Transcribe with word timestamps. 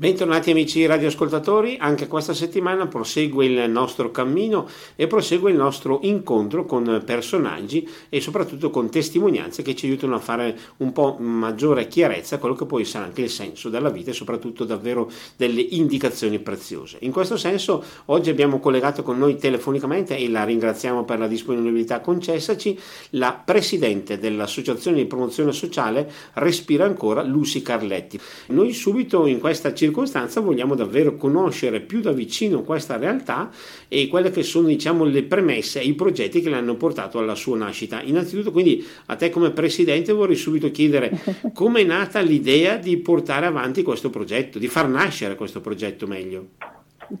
Bentornati 0.00 0.52
amici 0.52 0.86
radioascoltatori, 0.86 1.76
anche 1.80 2.06
questa 2.06 2.32
settimana 2.32 2.86
prosegue 2.86 3.46
il 3.46 3.68
nostro 3.68 4.12
cammino 4.12 4.68
e 4.94 5.08
prosegue 5.08 5.50
il 5.50 5.56
nostro 5.56 5.98
incontro 6.02 6.64
con 6.66 7.02
personaggi 7.04 7.84
e 8.08 8.20
soprattutto 8.20 8.70
con 8.70 8.90
testimonianze 8.90 9.62
che 9.62 9.74
ci 9.74 9.86
aiutano 9.86 10.14
a 10.14 10.20
fare 10.20 10.56
un 10.76 10.92
po' 10.92 11.16
maggiore 11.18 11.88
chiarezza 11.88 12.36
a 12.36 12.38
quello 12.38 12.54
che 12.54 12.64
poi 12.64 12.84
sarà 12.84 13.06
anche 13.06 13.22
il 13.22 13.28
senso 13.28 13.70
della 13.70 13.90
vita 13.90 14.12
e 14.12 14.14
soprattutto 14.14 14.62
davvero 14.62 15.10
delle 15.34 15.62
indicazioni 15.62 16.38
preziose. 16.38 16.98
In 17.00 17.10
questo 17.10 17.36
senso 17.36 17.82
oggi 18.04 18.30
abbiamo 18.30 18.60
collegato 18.60 19.02
con 19.02 19.18
noi 19.18 19.34
telefonicamente 19.34 20.16
e 20.16 20.28
la 20.30 20.44
ringraziamo 20.44 21.04
per 21.04 21.18
la 21.18 21.26
disponibilità 21.26 21.98
concessaci 21.98 22.78
la 23.10 23.32
presidente 23.32 24.16
dell'Associazione 24.16 24.98
di 24.98 25.06
Promozione 25.06 25.50
Sociale 25.50 26.08
Respira 26.34 26.84
Ancora, 26.84 27.24
Lucy 27.24 27.62
Carletti. 27.62 28.20
Noi 28.50 28.72
subito 28.72 29.26
in 29.26 29.40
questa 29.40 29.70
circostanza 29.70 29.86
circostanza 29.88 30.40
vogliamo 30.40 30.74
davvero 30.74 31.16
conoscere 31.16 31.80
più 31.80 32.00
da 32.00 32.12
vicino 32.12 32.62
questa 32.62 32.96
realtà 32.96 33.50
e 33.88 34.08
quelle 34.08 34.30
che 34.30 34.42
sono 34.42 34.68
diciamo, 34.68 35.04
le 35.04 35.22
premesse 35.24 35.80
e 35.80 35.84
i 35.84 35.94
progetti 35.94 36.40
che 36.40 36.50
l'hanno 36.50 36.76
portato 36.76 37.18
alla 37.18 37.34
sua 37.34 37.56
nascita. 37.56 38.02
Innanzitutto 38.02 38.52
quindi 38.52 38.84
a 39.06 39.16
te 39.16 39.30
come 39.30 39.50
presidente 39.50 40.12
vorrei 40.12 40.36
subito 40.36 40.70
chiedere 40.70 41.10
come 41.54 41.80
è 41.80 41.84
nata 41.84 42.20
l'idea 42.20 42.76
di 42.76 42.96
portare 42.98 43.46
avanti 43.46 43.82
questo 43.82 44.10
progetto, 44.10 44.58
di 44.58 44.68
far 44.68 44.88
nascere 44.88 45.34
questo 45.34 45.60
progetto 45.60 46.06
meglio. 46.06 46.48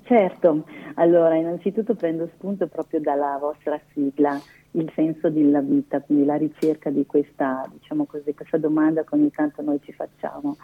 Certo, 0.02 0.64
allora 0.94 1.34
innanzitutto 1.36 1.94
prendo 1.94 2.28
spunto 2.34 2.66
proprio 2.66 3.00
dalla 3.00 3.38
vostra 3.40 3.80
sigla, 3.94 4.38
il 4.72 4.92
senso 4.94 5.30
della 5.30 5.62
vita, 5.62 6.00
quindi 6.02 6.26
la 6.26 6.36
ricerca 6.36 6.90
di 6.90 7.06
questa, 7.06 7.66
diciamo 7.72 8.04
così, 8.04 8.34
questa 8.34 8.58
domanda 8.58 9.02
che 9.04 9.14
ogni 9.14 9.30
tanto 9.30 9.62
noi 9.62 9.80
ci 9.82 9.92
facciamo. 9.94 10.58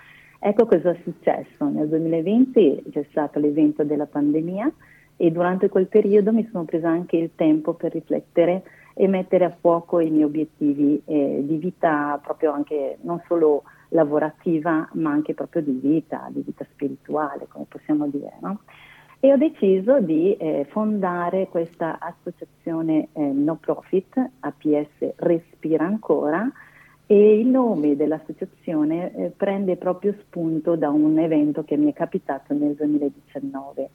Ecco 0.46 0.66
cosa 0.66 0.90
è 0.90 0.98
successo. 1.02 1.66
Nel 1.70 1.88
2020 1.88 2.84
c'è 2.90 3.06
stato 3.08 3.38
l'evento 3.38 3.82
della 3.82 4.04
pandemia 4.04 4.70
e 5.16 5.30
durante 5.30 5.70
quel 5.70 5.86
periodo 5.86 6.32
mi 6.32 6.46
sono 6.52 6.66
presa 6.66 6.90
anche 6.90 7.16
il 7.16 7.30
tempo 7.34 7.72
per 7.72 7.92
riflettere 7.92 8.62
e 8.92 9.08
mettere 9.08 9.46
a 9.46 9.56
fuoco 9.58 10.00
i 10.00 10.10
miei 10.10 10.24
obiettivi 10.24 11.00
eh, 11.06 11.42
di 11.46 11.56
vita 11.56 12.20
proprio 12.22 12.52
anche 12.52 12.98
non 13.00 13.22
solo 13.26 13.62
lavorativa 13.88 14.86
ma 14.92 15.12
anche 15.12 15.32
proprio 15.32 15.62
di 15.62 15.80
vita, 15.82 16.28
di 16.30 16.42
vita 16.42 16.66
spirituale 16.72 17.46
come 17.48 17.64
possiamo 17.66 18.06
dire. 18.08 18.34
No? 18.42 18.60
E 19.20 19.32
ho 19.32 19.38
deciso 19.38 19.98
di 20.00 20.36
eh, 20.36 20.66
fondare 20.68 21.48
questa 21.48 21.98
associazione 21.98 23.08
eh, 23.14 23.22
no 23.22 23.56
profit, 23.56 24.14
APS 24.40 25.14
Respira 25.16 25.86
Ancora, 25.86 26.52
e 27.06 27.38
il 27.38 27.46
nome 27.46 27.96
dell'associazione 27.96 29.14
eh, 29.14 29.32
prende 29.36 29.76
proprio 29.76 30.14
spunto 30.20 30.74
da 30.74 30.88
un 30.88 31.18
evento 31.18 31.62
che 31.62 31.76
mi 31.76 31.90
è 31.90 31.92
capitato 31.92 32.54
nel 32.54 32.74
2019. 32.74 33.90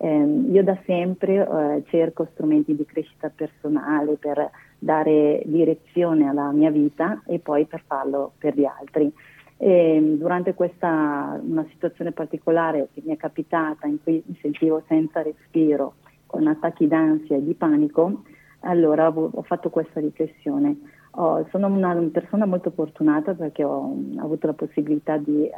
Eh, 0.00 0.24
io 0.50 0.62
da 0.62 0.76
sempre 0.84 1.34
eh, 1.34 1.84
cerco 1.88 2.28
strumenti 2.32 2.74
di 2.74 2.84
crescita 2.84 3.30
personale 3.34 4.14
per 4.14 4.50
dare 4.78 5.42
direzione 5.44 6.28
alla 6.28 6.50
mia 6.50 6.70
vita 6.70 7.22
e 7.26 7.38
poi 7.38 7.66
per 7.66 7.82
farlo 7.86 8.32
per 8.38 8.56
gli 8.56 8.64
altri. 8.64 9.12
E 9.56 10.16
durante 10.18 10.54
questa 10.54 11.40
una 11.42 11.66
situazione 11.70 12.12
particolare 12.12 12.88
che 12.92 13.02
mi 13.04 13.12
è 13.12 13.16
capitata 13.16 13.86
in 13.86 14.02
cui 14.02 14.22
mi 14.24 14.36
sentivo 14.40 14.82
senza 14.86 15.22
respiro, 15.22 15.94
con 16.26 16.46
attacchi 16.46 16.86
d'ansia 16.86 17.36
e 17.36 17.44
di 17.44 17.54
panico, 17.54 18.22
allora 18.60 19.08
ho, 19.08 19.30
ho 19.32 19.42
fatto 19.42 19.70
questa 19.70 20.00
riflessione 20.00 20.76
Oh, 21.20 21.44
sono 21.50 21.66
una 21.66 21.96
persona 22.12 22.46
molto 22.46 22.70
fortunata 22.70 23.34
perché 23.34 23.64
ho, 23.64 23.92
avuto 24.18 24.46
la 24.46 24.52
possibilità 24.52 25.16
di 25.16 25.46
eh, 25.46 25.52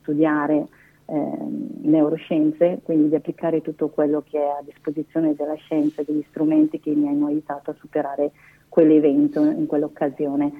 studiare 0.00 0.66
eh, 1.06 1.36
neuroscienze, 1.82 2.80
quindi 2.82 3.10
di 3.10 3.14
applicare 3.14 3.62
tutto 3.62 3.90
quello 3.90 4.24
che 4.28 4.40
è 4.40 4.48
a 4.58 4.62
disposizione 4.64 5.36
della 5.36 5.54
scienza, 5.54 6.02
degli 6.02 6.24
strumenti 6.30 6.80
che 6.80 6.90
mi 6.90 7.06
hanno 7.06 7.26
aiutato 7.26 7.70
a 7.70 7.76
superare 7.78 8.32
quell'evento 8.68 9.40
in 9.40 9.66
quell'occasione. 9.66 10.52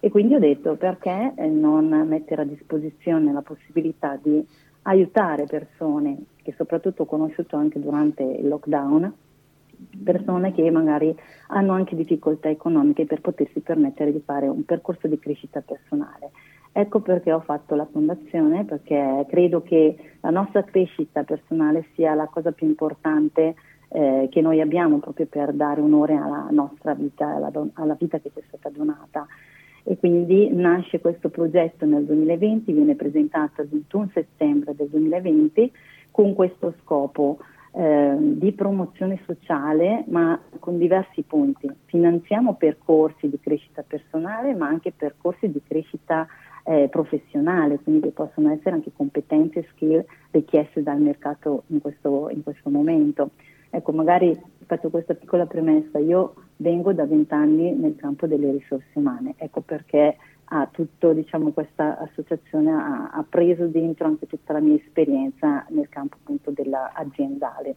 E 0.00 0.10
quindi 0.10 0.34
ho 0.34 0.38
detto 0.38 0.74
perché 0.76 1.32
eh, 1.34 1.46
non 1.46 1.88
mettere 2.06 2.42
a 2.42 2.44
disposizione 2.44 3.32
la 3.32 3.40
possibilità 3.40 4.18
di 4.22 4.46
aiutare 4.82 5.46
persone 5.46 6.18
che 6.42 6.52
soprattutto 6.54 7.04
ho 7.04 7.06
conosciuto 7.06 7.56
anche 7.56 7.80
durante 7.80 8.22
il 8.22 8.46
lockdown, 8.46 9.10
persone 10.02 10.52
che 10.52 10.70
magari 10.70 11.14
hanno 11.48 11.72
anche 11.72 11.96
difficoltà 11.96 12.48
economiche 12.48 13.04
per 13.04 13.20
potersi 13.20 13.60
permettere 13.60 14.12
di 14.12 14.22
fare 14.24 14.48
un 14.48 14.64
percorso 14.64 15.08
di 15.08 15.18
crescita 15.18 15.60
personale. 15.60 16.30
Ecco 16.72 17.00
perché 17.00 17.32
ho 17.32 17.40
fatto 17.40 17.74
la 17.74 17.86
fondazione, 17.90 18.64
perché 18.64 19.26
credo 19.28 19.62
che 19.62 19.94
la 20.20 20.30
nostra 20.30 20.64
crescita 20.64 21.22
personale 21.22 21.86
sia 21.94 22.14
la 22.14 22.26
cosa 22.26 22.52
più 22.52 22.66
importante 22.66 23.54
eh, 23.88 24.28
che 24.30 24.40
noi 24.40 24.60
abbiamo 24.60 24.98
proprio 24.98 25.26
per 25.26 25.52
dare 25.52 25.82
onore 25.82 26.14
alla 26.14 26.48
nostra 26.50 26.94
vita, 26.94 27.26
alla, 27.26 27.50
don- 27.50 27.70
alla 27.74 27.94
vita 27.98 28.18
che 28.20 28.30
ci 28.32 28.38
è 28.38 28.42
stata 28.46 28.70
donata. 28.70 29.26
E 29.84 29.98
quindi 29.98 30.48
nasce 30.50 31.00
questo 31.00 31.28
progetto 31.28 31.84
nel 31.84 32.04
2020, 32.04 32.72
viene 32.72 32.94
presentato 32.94 33.62
il 33.62 33.68
21 33.68 34.10
settembre 34.14 34.74
del 34.74 34.88
2020 34.88 35.72
con 36.10 36.34
questo 36.34 36.74
scopo 36.80 37.38
eh, 37.72 38.16
di 38.18 38.52
promozione 38.52 39.20
sociale, 39.24 40.04
ma 40.08 40.38
con 40.58 40.78
diversi 40.78 41.22
punti. 41.22 41.70
Finanziamo 41.86 42.54
percorsi 42.54 43.28
di 43.28 43.38
crescita 43.40 43.82
personale, 43.82 44.54
ma 44.54 44.66
anche 44.66 44.92
percorsi 44.92 45.50
di 45.50 45.60
crescita 45.66 46.26
eh, 46.64 46.88
professionale, 46.90 47.78
quindi 47.80 48.02
che 48.02 48.10
possono 48.10 48.50
essere 48.52 48.76
anche 48.76 48.92
competenze 48.94 49.60
e 49.60 49.66
skill 49.72 50.04
richieste 50.30 50.82
dal 50.82 51.00
mercato 51.00 51.64
in 51.68 51.80
questo, 51.80 52.28
in 52.30 52.42
questo 52.42 52.70
momento. 52.70 53.30
Ecco, 53.70 53.92
magari 53.92 54.38
faccio 54.66 54.90
questa 54.90 55.14
piccola 55.14 55.46
premessa, 55.46 55.98
io 55.98 56.34
vengo 56.56 56.92
da 56.92 57.06
vent'anni 57.06 57.72
nel 57.72 57.96
campo 57.96 58.26
delle 58.26 58.52
risorse 58.52 58.90
umane, 58.92 59.34
ecco 59.38 59.62
perché 59.62 60.16
ha 60.54 60.68
tutto, 60.70 61.14
diciamo, 61.14 61.50
questa 61.52 61.98
associazione 61.98 62.70
ha, 62.70 63.10
ha, 63.10 63.24
preso 63.26 63.66
dentro 63.66 64.06
anche 64.06 64.26
tutta 64.26 64.52
la 64.52 64.60
mia 64.60 64.74
esperienza 64.74 65.64
nel 65.70 65.88
campo 65.88 66.16
appunto 66.20 66.50
dell'aziendale. 66.50 67.74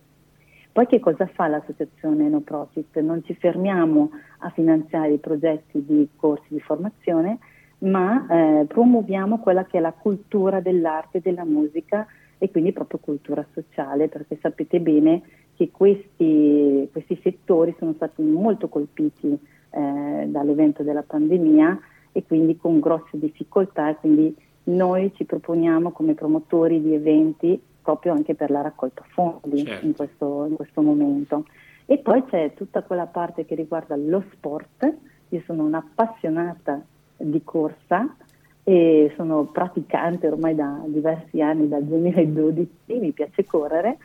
Poi 0.74 0.86
che 0.86 1.00
cosa 1.00 1.26
fa 1.26 1.48
l'associazione 1.48 2.28
No 2.28 2.42
Profit? 2.42 3.00
Non 3.00 3.24
ci 3.24 3.34
fermiamo 3.34 4.10
a 4.40 4.50
finanziare 4.50 5.14
i 5.14 5.20
progetti 5.20 5.86
di 5.86 6.10
corsi 6.18 6.48
di 6.50 6.60
formazione, 6.60 7.38
ma 7.80 8.28
eh, 8.28 8.66
promuoviamo 8.66 9.40
quella 9.40 9.64
che 9.64 9.78
è 9.78 9.82
la 9.82 9.94
cultura 9.94 10.60
dell'arte 10.60 11.20
e 11.20 11.22
della 11.22 11.46
musica 11.46 12.06
e 12.38 12.52
quindi 12.52 12.74
proprio 12.74 13.00
cultura 13.00 13.46
sociale, 13.54 14.10
perché 14.10 14.38
sapete 14.42 14.82
bene 14.82 15.22
che 15.56 15.72
questi, 15.72 16.90
questi 16.92 17.18
settori 17.24 17.74
sono 17.80 17.94
stati 17.94 18.22
molto 18.22 18.68
colpiti 18.68 19.32
eh, 19.70 20.26
dall'evento 20.28 20.84
della 20.84 21.04
pandemia 21.04 21.80
e 22.16 22.24
quindi 22.26 22.56
con 22.56 22.80
grosse 22.80 23.20
difficoltà 23.20 23.90
e 23.90 23.96
quindi 23.98 24.34
noi 24.64 25.12
ci 25.16 25.26
proponiamo 25.26 25.92
come 25.92 26.14
promotori 26.14 26.82
di 26.82 26.94
eventi 26.94 27.62
proprio 27.82 28.14
anche 28.14 28.36
per 28.36 28.52
la 28.52 28.62
raccolta 28.62 29.04
fondi 29.10 29.66
certo. 29.66 29.86
in, 29.86 29.94
questo, 29.94 30.46
in 30.48 30.56
questo 30.56 30.82
momento. 30.82 31.44
E 31.86 31.98
poi 31.98 32.24
c'è 32.24 32.54
tutta 32.56 32.84
quella 32.84 33.06
parte 33.06 33.46
che 33.46 33.54
riguarda 33.54 33.98
lo 33.98 34.24
sport, 34.32 34.92
io 35.28 35.42
sono 35.46 35.66
un'appassionata 35.66 36.82
di 37.18 37.44
corsa 37.44 38.16
e 38.64 39.12
sono 39.18 39.44
praticante 39.44 40.28
ormai 40.28 40.56
da 40.56 40.82
diversi 40.86 41.42
anni, 41.42 41.68
dal 41.68 41.84
2012, 41.84 42.70
mi 42.88 43.12
piace 43.12 43.44
correre 43.44 43.98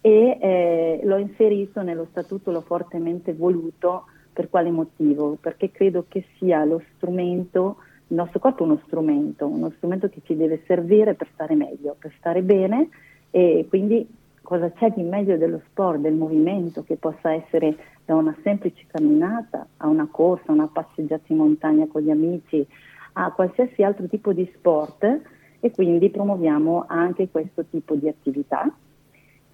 e 0.00 0.36
eh, 0.40 1.00
l'ho 1.04 1.16
inserito 1.16 1.80
nello 1.82 2.08
statuto, 2.10 2.50
l'ho 2.50 2.60
fortemente 2.60 3.32
voluto 3.32 4.06
per 4.32 4.48
quale 4.48 4.70
motivo? 4.70 5.36
Perché 5.40 5.70
credo 5.70 6.06
che 6.08 6.24
sia 6.38 6.64
lo 6.64 6.82
strumento, 6.94 7.76
il 8.08 8.16
nostro 8.16 8.38
corpo 8.38 8.62
è 8.62 8.66
uno 8.66 8.80
strumento, 8.86 9.46
uno 9.46 9.70
strumento 9.76 10.08
che 10.08 10.20
ci 10.24 10.36
deve 10.36 10.62
servire 10.66 11.14
per 11.14 11.28
stare 11.32 11.54
meglio, 11.54 11.96
per 11.98 12.12
stare 12.18 12.42
bene. 12.42 12.88
E 13.30 13.66
quindi 13.68 14.06
cosa 14.42 14.70
c'è 14.72 14.90
di 14.90 15.02
meglio 15.02 15.36
dello 15.36 15.60
sport, 15.68 16.00
del 16.00 16.14
movimento 16.14 16.82
che 16.82 16.96
possa 16.96 17.32
essere 17.32 17.76
da 18.04 18.14
una 18.14 18.36
semplice 18.42 18.84
camminata 18.86 19.66
a 19.78 19.86
una 19.86 20.08
corsa, 20.10 20.52
una 20.52 20.68
passeggiata 20.68 21.24
in 21.26 21.38
montagna 21.38 21.86
con 21.86 22.02
gli 22.02 22.10
amici, 22.10 22.66
a 23.14 23.30
qualsiasi 23.32 23.82
altro 23.82 24.06
tipo 24.08 24.32
di 24.32 24.50
sport? 24.54 25.20
E 25.60 25.70
quindi 25.70 26.10
promuoviamo 26.10 26.84
anche 26.88 27.28
questo 27.30 27.64
tipo 27.64 27.94
di 27.94 28.08
attività. 28.08 28.68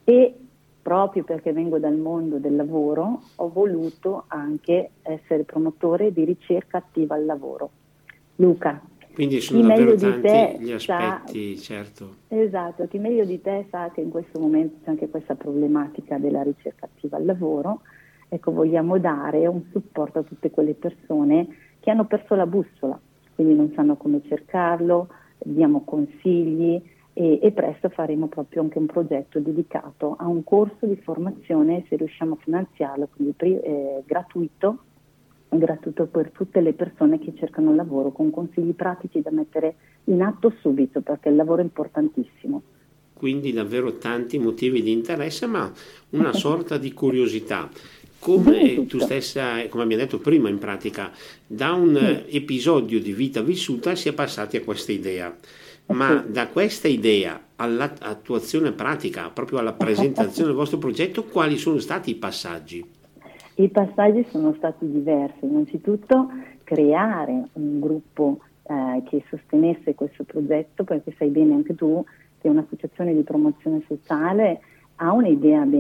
E 0.05 0.35
proprio 0.89 1.23
perché 1.23 1.53
vengo 1.53 1.79
dal 1.79 1.99
mondo 1.99 2.39
del 2.39 2.57
lavoro, 2.57 3.21
ho 3.35 3.51
voluto 3.51 4.25
anche 4.29 4.93
essere 5.03 5.43
promotore 5.43 6.15
di 6.15 6.25
ricerca 6.25 6.79
attiva 6.79 7.15
al 7.15 7.27
lavoro. 7.27 7.69
Luca. 8.37 8.81
Quindi 9.13 9.39
sono 9.43 9.69
davvero 9.69 9.95
tanti 9.97 10.65
gli 10.65 10.73
aspetti, 10.73 11.57
sa, 11.59 11.63
certo. 11.63 12.15
Esatto, 12.29 12.87
chi 12.89 12.99
meglio 12.99 13.27
di 13.27 13.39
te 13.43 13.67
sa 13.69 13.91
che 13.91 14.01
in 14.01 14.09
questo 14.09 14.39
momento 14.41 14.77
c'è 14.83 14.89
anche 14.89 15.11
questa 15.11 15.35
problematica 15.35 16.17
della 16.17 16.43
ricerca 16.43 16.87
attiva 16.87 17.19
al 17.19 17.27
lavoro. 17.27 17.83
Ecco, 18.31 18.53
vogliamo 18.53 18.99
dare 18.99 19.47
un 19.47 19.65
supporto 19.71 20.21
a 20.21 20.23
tutte 20.23 20.51
quelle 20.51 20.73
persone 20.73 21.49
che 21.81 21.91
hanno 21.91 22.07
perso 22.07 22.35
la 22.35 22.47
bussola, 22.47 22.99
quindi 23.35 23.55
non 23.55 23.73
sanno 23.75 23.97
come 23.97 24.23
cercarlo, 24.27 25.09
diamo 25.37 25.85
consigli, 25.85 26.81
e, 27.19 27.41
e, 27.43 27.51
presto 27.51 27.89
faremo 27.89 28.29
proprio 28.29 28.63
anche 28.63 28.79
un 28.79 28.87
progetto 28.87 29.41
dedicato 29.41 30.15
a 30.17 30.29
un 30.29 30.45
corso 30.45 30.87
di 30.87 30.95
formazione, 31.03 31.85
se 31.89 31.97
riusciamo 31.97 32.35
a 32.35 32.45
finanziarlo, 32.45 33.09
quindi 33.13 33.35
eh, 33.41 34.05
gratuito, 34.07 34.79
gratuito 35.49 36.07
per 36.07 36.31
tutte 36.31 36.61
le 36.61 36.75
persone 36.75 37.19
che 37.19 37.33
cercano 37.37 37.75
lavoro, 37.75 38.13
con 38.13 38.31
consigli 38.31 38.73
pratici 38.73 39.21
da 39.21 39.33
mettere 39.33 39.75
in 40.05 40.23
atto 40.23 40.55
subito, 40.61 41.01
perché 41.01 41.31
il 41.31 41.35
lavoro 41.35 41.61
è 41.61 41.65
importantissimo. 41.65 42.63
Quindi 43.15 43.53
davvero 43.53 43.99
tanti 43.99 44.39
motivi 44.39 44.81
di 44.81 44.93
interesse, 44.93 45.47
ma 45.47 45.69
una 46.11 46.31
sorta 46.39 46.79
di 46.79 46.93
curiosità. 46.93 47.69
Come 48.21 48.87
tu 48.87 49.01
stessa, 49.01 49.67
come 49.69 49.83
abbiamo 49.83 50.03
detto 50.03 50.19
prima 50.21 50.49
in 50.49 50.59
pratica, 50.59 51.11
da 51.45 51.73
un 51.73 51.97
episodio 52.29 53.01
di 53.01 53.13
vita 53.13 53.43
vissuta 53.43 53.97
si 53.97 54.09
è 54.09 54.13
passati 54.13 54.57
a 54.57 54.63
questa 54.63 54.93
idea 54.93 55.37
ma 55.89 56.25
da 56.27 56.49
questa 56.49 56.89
idea 56.89 57.41
all'attuazione 57.57 58.73
pratica, 58.73 59.31
proprio 59.31 59.59
alla 59.59 59.73
presentazione 59.73 60.49
del 60.49 60.57
vostro 60.57 60.79
progetto, 60.79 61.25
quali 61.25 61.57
sono 61.57 61.79
stati 61.79 62.11
i 62.11 62.15
passaggi? 62.15 62.85
I 63.55 63.69
passaggi 63.69 64.25
sono 64.31 64.55
stati 64.57 64.91
diversi. 64.91 65.45
Innanzitutto 65.45 66.31
creare 66.63 67.49
un 67.55 67.81
gruppo 67.81 68.39
eh, 68.63 69.03
che 69.09 69.25
sostenesse 69.29 69.95
questo 69.95 70.25
progetto, 70.25 70.85
perché 70.85 71.15
sai 71.17 71.29
bene 71.29 71.55
anche 71.55 71.75
tu 71.75 72.05
che 72.41 72.49
un'associazione 72.49 73.15
di 73.15 73.23
promozione 73.23 73.83
sociale 73.89 74.61
ha 74.97 75.13
un'idea 75.13 75.65
di 75.65 75.79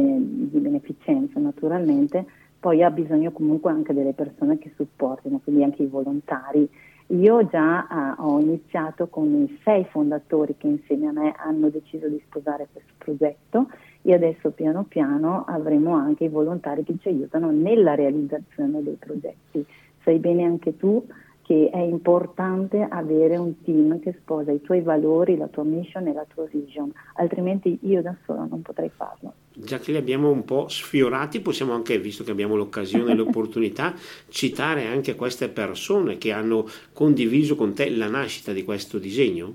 beneficenza 0.59 1.39
naturalmente, 1.39 2.25
poi 2.59 2.83
ha 2.83 2.91
bisogno 2.91 3.31
comunque 3.31 3.71
anche 3.71 3.93
delle 3.93 4.13
persone 4.13 4.59
che 4.59 4.73
supportino, 4.75 5.41
quindi 5.43 5.63
anche 5.63 5.83
i 5.83 5.87
volontari 5.87 6.69
io 7.09 7.47
già 7.47 7.87
uh, 8.19 8.23
ho 8.23 8.39
iniziato 8.39 9.07
con 9.07 9.33
i 9.35 9.59
sei 9.63 9.85
fondatori 9.87 10.57
che 10.59 10.67
insieme 10.67 11.07
a 11.07 11.13
me 11.13 11.35
hanno 11.39 11.71
deciso 11.71 12.07
di 12.07 12.21
sposare 12.27 12.69
questo 12.71 12.93
progetto 12.99 13.69
e 14.03 14.13
adesso 14.13 14.51
piano 14.51 14.85
piano 14.85 15.45
avremo 15.47 15.95
anche 15.95 16.25
i 16.25 16.29
volontari 16.29 16.85
che 16.85 16.97
ci 17.01 17.09
aiutano 17.09 17.51
nella 17.51 17.95
realizzazione 17.95 18.83
dei 18.83 18.97
progetti. 18.99 19.65
Sai 20.03 20.19
bene 20.19 20.45
anche 20.45 20.77
tu 20.77 21.03
che 21.49 21.71
è 21.73 21.79
importante 21.79 22.87
avere 22.87 23.39
un 23.39 23.63
team 23.63 24.01
che 24.01 24.15
sposa 24.21 24.53
i 24.53 24.61
tuoi 24.61 24.83
valori, 24.83 25.35
la 25.39 25.47
tua 25.47 25.63
mission 25.63 26.07
e 26.07 26.13
la 26.13 26.27
tua 26.29 26.45
vision, 26.45 26.93
altrimenti 27.15 27.79
io 27.85 28.03
da 28.03 28.15
sola 28.27 28.47
non 28.51 28.61
potrei 28.61 28.91
farlo. 28.95 29.33
Già 29.55 29.79
che 29.79 29.93
li 29.93 29.97
abbiamo 29.97 30.31
un 30.31 30.45
po' 30.45 30.69
sfiorati, 30.69 31.41
possiamo 31.41 31.73
anche, 31.73 31.99
visto 31.99 32.23
che 32.23 32.33
abbiamo 32.33 32.55
l'occasione 32.55 33.13
e 33.13 33.15
l'opportunità, 33.15 33.95
citare 34.29 34.89
anche 34.89 35.15
queste 35.15 35.49
persone 35.49 36.19
che 36.19 36.33
hanno 36.33 36.67
condiviso 36.93 37.57
con 37.57 37.73
te 37.73 37.89
la 37.89 38.11
nascita 38.11 38.53
di 38.53 38.63
questo 38.63 38.99
disegno? 38.99 39.55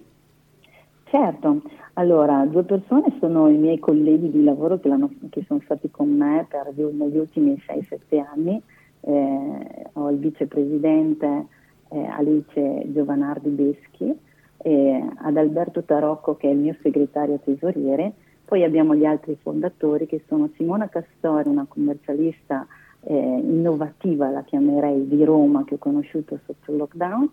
Certo, 1.04 1.62
allora 1.94 2.44
due 2.48 2.64
persone 2.64 3.16
sono 3.20 3.50
i 3.50 3.58
miei 3.58 3.78
colleghi 3.78 4.32
di 4.32 4.44
lavoro 4.44 4.80
che, 4.80 4.90
che 5.30 5.44
sono 5.46 5.62
stati 5.64 5.92
con 5.92 6.10
me 6.10 6.48
per, 6.50 6.74
negli 6.76 7.18
ultimi 7.18 7.54
6-7 7.68 8.26
anni, 8.34 8.60
eh, 9.02 9.90
ho 9.94 10.10
il 10.10 10.18
vicepresidente 10.18 11.62
eh, 11.94 12.06
Alice 12.06 12.92
Giovanardi 12.92 13.50
Beschi, 13.50 14.14
eh, 14.58 15.10
ad 15.16 15.38
Alberto 15.38 15.84
Tarocco 15.84 16.36
che 16.36 16.50
è 16.50 16.52
il 16.52 16.58
mio 16.58 16.76
segretario 16.82 17.40
tesoriere, 17.44 18.14
poi 18.46 18.64
abbiamo 18.64 18.96
gli 18.96 19.06
altri 19.06 19.38
fondatori 19.42 20.06
che 20.06 20.24
sono 20.28 20.50
Simona 20.56 20.90
Castori, 20.90 21.50
una 21.50 21.66
commercialista 21.68 22.68
eh, 23.02 23.14
innovativa, 23.14 24.30
la 24.30 24.44
chiamerei 24.44 25.08
di 25.08 25.24
Roma, 25.24 25.64
che 25.64 25.76
ho 25.76 25.78
conosciuto 25.78 26.40
sotto 26.46 26.72
il 26.72 26.78
lockdown, 26.78 27.30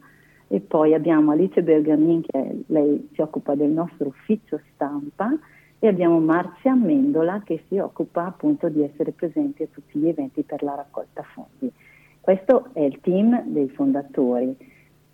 e 0.49 0.61
poi 0.61 0.95
abbiamo 0.95 1.31
Alice 1.31 1.63
Bergamin 1.63 2.23
che 2.23 2.65
lei 2.67 3.09
si 3.13 3.21
occupa 3.21 3.55
del 3.55 3.71
nostro 3.71 4.09
ufficio 4.09 4.61
stampa. 4.75 5.31
E 5.83 5.89
abbiamo 5.89 6.21
Marzia 6.21 6.75
Mendola 6.75 7.41
che 7.43 7.63
si 7.69 7.79
occupa 7.79 8.27
appunto 8.27 8.69
di 8.69 8.83
essere 8.83 9.13
presenti 9.13 9.63
a 9.63 9.69
tutti 9.73 9.99
gli 9.99 10.09
eventi 10.09 10.43
per 10.43 10.63
la 10.63 10.75
raccolta 10.75 11.23
fondi. 11.23 11.73
Questo 12.21 12.69
è 12.73 12.81
il 12.81 12.99
team 13.01 13.43
dei 13.47 13.69
fondatori. 13.69 14.55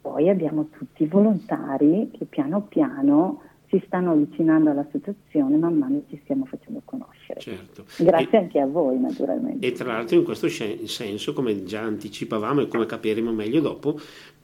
Poi 0.00 0.29
abbiamo 0.29 0.69
tutti 0.70 1.05
i 1.05 1.06
volontari 1.06 2.11
che 2.12 2.25
piano 2.26 2.62
piano 2.62 3.43
si 3.69 3.82
stanno 3.87 4.12
avvicinando 4.12 4.70
all'associazione, 4.70 5.56
man 5.56 5.76
mano 5.76 6.03
ci 6.08 6.20
stiamo 6.23 6.44
facendo 6.44 6.81
conoscere. 6.85 7.41
Certo. 7.41 7.85
Grazie 7.99 8.38
e, 8.38 8.43
anche 8.43 8.61
a 8.61 8.67
voi 8.67 8.99
naturalmente. 8.99 9.67
E 9.67 9.73
tra 9.73 9.93
l'altro 9.93 10.17
in 10.17 10.25
questo 10.25 10.49
senso, 10.49 11.32
come 11.32 11.64
già 11.64 11.82
anticipavamo 11.82 12.61
e 12.61 12.69
come 12.69 12.87
capiremo 12.87 13.32
meglio 13.32 13.61
dopo, 13.61 13.99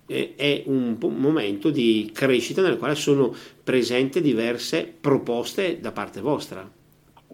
eh, 0.06 0.35
è 0.37 0.65
un 0.67 0.97
momento 0.99 1.70
di 1.70 2.11
crescita 2.12 2.62
nel 2.62 2.79
quale 2.79 2.94
sono 2.94 3.32
presenti 3.62 4.20
diverse 4.20 4.93
proposte 5.00 5.79
da 5.81 5.93
parte 5.93 6.20
vostra. 6.20 6.69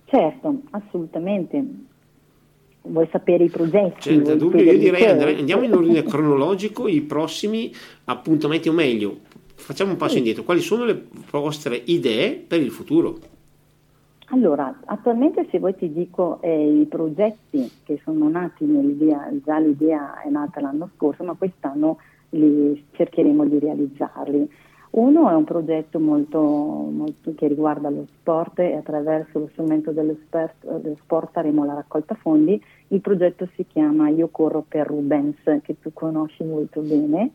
Certo, 0.04 0.62
assolutamente 0.70 1.64
vuoi 2.88 3.08
sapere 3.10 3.44
i 3.44 3.48
progetti? 3.48 4.10
Senza 4.10 4.34
dubbio, 4.34 4.62
io 4.62 4.78
direi 4.78 5.06
andare, 5.06 5.36
andiamo 5.36 5.64
in 5.64 5.74
ordine 5.74 6.02
cronologico, 6.02 6.88
i 6.88 7.00
prossimi 7.02 7.72
appuntamenti, 8.04 8.68
o 8.68 8.72
meglio, 8.72 9.18
facciamo 9.54 9.92
un 9.92 9.96
passo 9.96 10.12
sì. 10.12 10.18
indietro. 10.18 10.42
Quali 10.42 10.60
sono 10.60 10.84
le 10.84 11.06
vostre 11.30 11.80
idee 11.84 12.34
per 12.34 12.60
il 12.60 12.70
futuro? 12.70 13.18
Allora, 14.30 14.80
attualmente 14.84 15.46
se 15.50 15.58
voi 15.58 15.74
ti 15.74 15.90
dico 15.90 16.38
eh, 16.42 16.80
i 16.80 16.84
progetti 16.84 17.70
che 17.82 17.98
sono 18.04 18.28
nati 18.28 18.64
nell'idea, 18.64 19.30
già 19.42 19.58
l'idea 19.58 20.20
è 20.20 20.28
nata 20.28 20.60
l'anno 20.60 20.90
scorso, 20.96 21.24
ma 21.24 21.32
quest'anno 21.32 21.98
li 22.30 22.84
cercheremo 22.92 23.46
di 23.46 23.58
realizzarli. 23.58 24.50
Uno 24.90 25.30
è 25.30 25.34
un 25.34 25.44
progetto 25.44 25.98
molto, 25.98 26.40
molto, 26.40 27.34
che 27.34 27.46
riguarda 27.46 27.88
lo 27.88 28.06
sport 28.18 28.58
e 28.58 28.74
attraverso 28.74 29.38
lo 29.38 29.48
strumento 29.52 29.92
dello 29.92 30.16
sport, 30.26 30.78
dello 30.78 30.96
sport 31.02 31.30
faremo 31.32 31.64
la 31.64 31.74
raccolta 31.74 32.14
fondi. 32.14 32.62
Il 32.88 33.00
progetto 33.00 33.48
si 33.54 33.66
chiama 33.66 34.08
Io 34.08 34.28
corro 34.28 34.64
per 34.66 34.86
Rubens, 34.86 35.36
che 35.62 35.76
tu 35.80 35.92
conosci 35.92 36.44
molto 36.44 36.80
bene. 36.80 37.32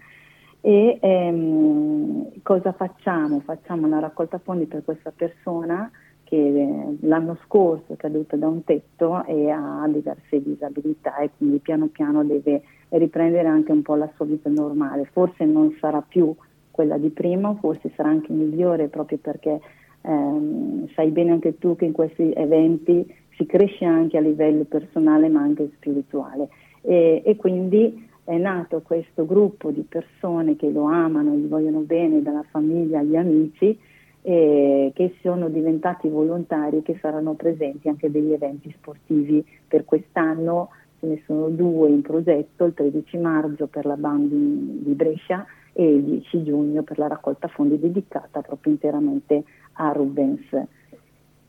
E 0.62 0.98
ehm, 1.02 2.42
cosa 2.42 2.72
facciamo? 2.72 3.42
Facciamo 3.42 3.86
una 3.86 4.00
raccolta 4.00 4.40
fondi 4.40 4.66
per 4.66 4.84
questa 4.84 5.12
persona 5.14 5.92
che 6.24 6.38
eh, 6.38 6.98
l'anno 7.02 7.38
scorso 7.46 7.94
è 7.94 7.96
caduta 7.98 8.36
da 8.38 8.48
un 8.48 8.64
tetto 8.64 9.26
e 9.26 9.50
ha 9.50 9.86
diverse 9.88 10.42
disabilità 10.42 11.18
e 11.18 11.30
quindi 11.38 11.60
piano 11.60 11.88
piano 11.88 12.24
deve 12.24 12.64
riprendere 12.90 13.48
anche 13.48 13.72
un 13.72 13.82
po' 13.82 13.96
la 13.96 14.10
sua 14.16 14.26
vita 14.26 14.50
normale. 14.50 15.06
Forse 15.12 15.46
non 15.46 15.76
sarà 15.80 16.02
più 16.02 16.34
quella 16.72 16.98
di 16.98 17.10
prima, 17.10 17.54
forse 17.56 17.92
sarà 17.96 18.10
anche 18.10 18.32
migliore 18.32 18.88
proprio 18.88 19.20
perché 19.20 19.60
ehm, 20.02 20.88
sai 20.96 21.12
bene 21.12 21.32
anche 21.32 21.58
tu 21.60 21.76
che 21.76 21.86
in 21.86 21.92
questi 21.92 22.32
eventi 22.32 23.06
si 23.36 23.46
cresce 23.46 23.86
anche 23.86 24.18
a 24.18 24.22
livello 24.22 24.64
personale 24.64 25.30
ma 25.30 25.42
anche 25.42 25.70
spirituale 25.76 26.50
e, 26.82 27.22
e 27.26 27.36
quindi 27.36 28.10
è 28.26 28.38
nato 28.38 28.82
questo 28.82 29.26
gruppo 29.26 29.72
di 29.72 29.82
persone 29.82 30.56
che 30.56 30.70
lo 30.70 30.84
amano, 30.84 31.34
gli 31.34 31.48
vogliono 31.48 31.80
bene, 31.80 32.22
dalla 32.22 32.46
famiglia 32.50 33.00
agli 33.00 33.16
amici, 33.16 33.78
eh, 34.22 34.92
che 34.94 35.16
sono 35.22 35.50
diventati 35.50 36.08
volontari 36.08 36.82
che 36.82 36.98
saranno 37.02 37.34
presenti 37.34 37.90
anche 37.90 38.10
degli 38.10 38.32
eventi 38.32 38.74
sportivi 38.78 39.46
per 39.68 39.84
quest'anno. 39.84 40.70
Ce 41.00 41.08
ne 41.08 41.22
sono 41.26 41.50
due 41.50 41.90
in 41.90 42.02
progetto, 42.02 42.64
il 42.64 42.74
13 42.74 43.18
maggio 43.18 43.68
per 43.68 43.86
la 43.86 43.98
Bandi 43.98 44.84
di 44.84 44.94
Brescia 44.94 45.46
e 45.74 45.86
il 45.86 46.04
10 46.04 46.44
giugno 46.44 46.84
per 46.84 46.98
la 46.98 47.08
raccolta 47.08 47.50
fondi 47.50 47.78
dedicata 47.78 48.42
proprio 48.42 48.72
interamente 48.72 49.44
a 49.74 49.92
Rubens. 49.92 50.48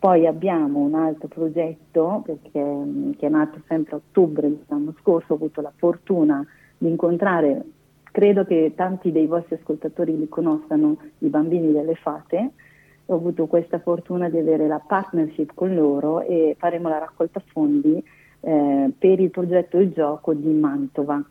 Poi 0.05 0.27
abbiamo 0.27 0.81
un 0.81 0.95
altro 0.95 1.29
progetto 1.29 2.21
perché, 2.27 2.61
che 3.17 3.27
è 3.27 3.31
nato 3.31 3.63
sempre 3.67 3.95
a 3.95 3.97
ottobre 3.97 4.51
dell'anno 4.51 4.95
scorso, 5.01 5.33
ho 5.33 5.37
avuto 5.37 5.63
la 5.63 5.73
fortuna 5.75 6.47
di 6.77 6.91
incontrare, 6.91 7.65
credo 8.13 8.45
che 8.45 8.75
tanti 8.77 9.13
dei 9.13 9.25
vostri 9.25 9.55
ascoltatori 9.55 10.15
li 10.15 10.29
conoscano, 10.29 10.99
i 11.21 11.29
bambini 11.29 11.73
delle 11.73 11.95
fate, 11.95 12.51
ho 13.07 13.15
avuto 13.15 13.47
questa 13.47 13.79
fortuna 13.79 14.29
di 14.29 14.37
avere 14.37 14.67
la 14.67 14.79
partnership 14.79 15.53
con 15.55 15.75
loro 15.75 16.21
e 16.21 16.55
faremo 16.59 16.91
la 16.91 16.99
raccolta 16.99 17.41
fondi 17.43 18.05
eh, 18.41 18.91
per 18.99 19.21
il 19.21 19.31
progetto 19.31 19.79
Il 19.79 19.91
Gioco 19.93 20.35
di 20.35 20.53
Mantova. 20.53 21.25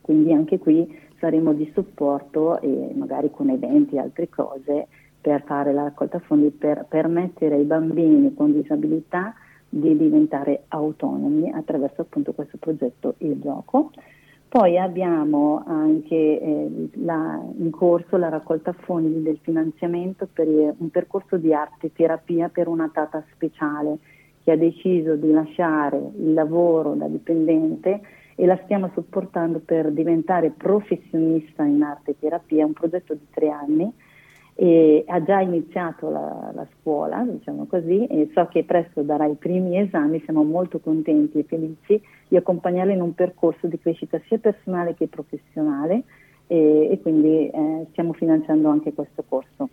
Quindi 0.00 0.32
anche 0.32 0.58
qui 0.58 0.98
saremo 1.18 1.52
di 1.52 1.70
supporto 1.74 2.62
e 2.62 2.92
magari 2.94 3.30
con 3.30 3.50
eventi 3.50 3.96
e 3.96 3.98
altre 3.98 4.30
cose 4.30 4.86
per 5.20 5.42
fare 5.44 5.72
la 5.72 5.82
raccolta 5.82 6.18
fondi 6.18 6.50
per 6.50 6.86
permettere 6.88 7.56
ai 7.56 7.64
bambini 7.64 8.34
con 8.34 8.52
disabilità 8.52 9.34
di 9.68 9.96
diventare 9.96 10.64
autonomi 10.68 11.50
attraverso 11.52 12.02
appunto 12.02 12.32
questo 12.32 12.56
progetto 12.58 13.14
Il 13.18 13.40
Gioco. 13.40 13.92
Poi 14.48 14.76
abbiamo 14.78 15.62
anche 15.64 16.16
eh, 16.16 16.88
la, 16.94 17.40
in 17.56 17.70
corso 17.70 18.16
la 18.16 18.28
raccolta 18.28 18.72
fondi 18.72 19.22
del 19.22 19.38
finanziamento 19.42 20.26
per 20.32 20.48
un 20.48 20.90
percorso 20.90 21.36
di 21.36 21.54
arte 21.54 21.92
terapia 21.92 22.48
per 22.48 22.66
una 22.66 22.90
tata 22.92 23.22
speciale 23.32 23.98
che 24.42 24.50
ha 24.50 24.56
deciso 24.56 25.14
di 25.14 25.30
lasciare 25.30 25.98
il 26.16 26.32
lavoro 26.32 26.94
da 26.94 27.06
dipendente 27.06 28.00
e 28.34 28.46
la 28.46 28.58
stiamo 28.64 28.90
supportando 28.94 29.60
per 29.60 29.92
diventare 29.92 30.50
professionista 30.50 31.62
in 31.62 31.82
arte 31.82 32.18
terapia, 32.18 32.62
è 32.62 32.66
un 32.66 32.72
progetto 32.72 33.14
di 33.14 33.26
tre 33.30 33.50
anni 33.50 33.92
e 34.62 35.04
ha 35.06 35.22
già 35.22 35.40
iniziato 35.40 36.10
la, 36.10 36.50
la, 36.52 36.66
scuola, 36.78 37.24
diciamo 37.26 37.64
così, 37.64 38.04
e 38.04 38.28
so 38.34 38.46
che 38.50 38.62
presto 38.62 39.00
darà 39.00 39.24
i 39.24 39.36
primi 39.36 39.78
esami, 39.78 40.20
siamo 40.24 40.44
molto 40.44 40.80
contenti 40.80 41.38
e 41.38 41.44
felici 41.44 41.98
di 42.28 42.36
accompagnarla 42.36 42.92
in 42.92 43.00
un 43.00 43.14
percorso 43.14 43.68
di 43.68 43.78
crescita 43.80 44.20
sia 44.26 44.36
personale 44.36 44.94
che 44.94 45.08
professionale 45.08 46.02
e, 46.46 46.90
e 46.90 47.00
quindi 47.00 47.48
eh, 47.48 47.86
stiamo 47.92 48.12
finanziando 48.12 48.68
anche 48.68 48.92
questo 48.92 49.24
corso. 49.26 49.70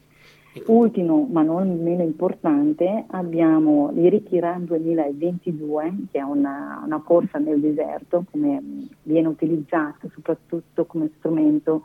Ultimo, 0.67 1.27
ma 1.29 1.41
non 1.41 1.84
meno 1.84 2.03
importante, 2.03 3.03
abbiamo 3.08 3.91
l'Irikiran 3.91 4.63
2022, 4.63 5.96
che 6.12 6.20
è 6.20 6.24
una, 6.24 6.82
una 6.86 7.01
corsa 7.01 7.39
nel 7.39 7.60
deserto, 7.60 8.24
come 8.32 8.88
viene 9.03 9.27
utilizzato 9.27 10.10
soprattutto 10.13 10.86
come 10.86 11.10
strumento 11.17 11.82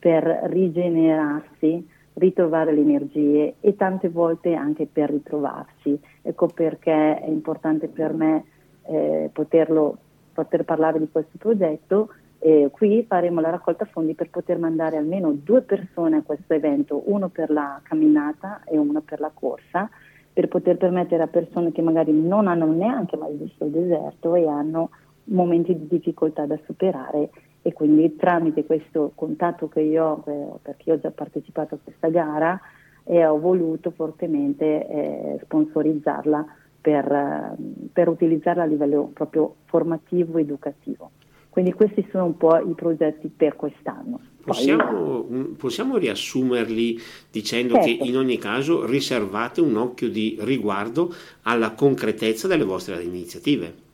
per 0.00 0.24
rigenerarsi 0.46 1.98
ritrovare 2.14 2.72
le 2.72 2.80
energie 2.80 3.54
e 3.60 3.76
tante 3.76 4.08
volte 4.08 4.54
anche 4.54 4.86
per 4.86 5.10
ritrovarsi. 5.10 5.98
Ecco 6.22 6.48
perché 6.48 7.18
è 7.20 7.28
importante 7.28 7.88
per 7.88 8.12
me 8.12 8.44
eh, 8.86 9.30
poterlo, 9.32 9.96
poter 10.32 10.64
parlare 10.64 10.98
di 10.98 11.08
questo 11.10 11.38
progetto. 11.38 12.12
Eh, 12.38 12.68
qui 12.72 13.04
faremo 13.06 13.40
la 13.40 13.50
raccolta 13.50 13.84
fondi 13.84 14.14
per 14.14 14.30
poter 14.30 14.58
mandare 14.58 14.96
almeno 14.96 15.32
due 15.32 15.60
persone 15.60 16.16
a 16.16 16.22
questo 16.22 16.54
evento, 16.54 17.02
uno 17.06 17.28
per 17.28 17.50
la 17.50 17.80
camminata 17.82 18.62
e 18.64 18.78
uno 18.78 19.02
per 19.02 19.20
la 19.20 19.30
corsa, 19.32 19.88
per 20.32 20.48
poter 20.48 20.78
permettere 20.78 21.22
a 21.22 21.26
persone 21.26 21.70
che 21.70 21.82
magari 21.82 22.12
non 22.12 22.46
hanno 22.46 22.66
neanche 22.66 23.16
mai 23.16 23.36
visto 23.36 23.66
il 23.66 23.72
deserto 23.72 24.34
e 24.34 24.46
hanno 24.46 24.90
momenti 25.24 25.76
di 25.76 25.86
difficoltà 25.86 26.46
da 26.46 26.58
superare 26.64 27.30
e 27.62 27.72
quindi 27.72 28.16
tramite 28.16 28.64
questo 28.64 29.12
contatto 29.14 29.68
che 29.68 29.80
io 29.80 30.04
ho, 30.04 30.24
eh, 30.26 30.58
perché 30.62 30.90
io 30.90 30.94
ho 30.94 31.00
già 31.00 31.10
partecipato 31.10 31.74
a 31.74 31.78
questa 31.82 32.08
gara 32.08 32.58
e 33.04 33.24
ho 33.26 33.38
voluto 33.38 33.90
fortemente 33.90 34.86
eh, 34.88 35.38
sponsorizzarla 35.42 36.44
per, 36.80 37.12
eh, 37.12 37.54
per, 37.92 38.08
utilizzarla 38.08 38.62
a 38.62 38.66
livello 38.66 39.10
proprio 39.12 39.56
formativo 39.66 40.38
e 40.38 40.42
educativo. 40.42 41.10
Quindi 41.50 41.72
questi 41.72 42.06
sono 42.10 42.26
un 42.26 42.36
po' 42.36 42.56
i 42.58 42.74
progetti 42.74 43.28
per 43.28 43.56
quest'anno. 43.56 44.20
Possiamo, 44.42 45.26
possiamo 45.58 45.96
riassumerli 45.96 46.98
dicendo 47.30 47.74
certo. 47.74 47.88
che 47.88 48.08
in 48.08 48.16
ogni 48.16 48.38
caso 48.38 48.86
riservate 48.86 49.60
un 49.60 49.76
occhio 49.76 50.08
di 50.08 50.38
riguardo 50.40 51.12
alla 51.42 51.72
concretezza 51.72 52.46
delle 52.46 52.64
vostre 52.64 53.02
iniziative. 53.02 53.88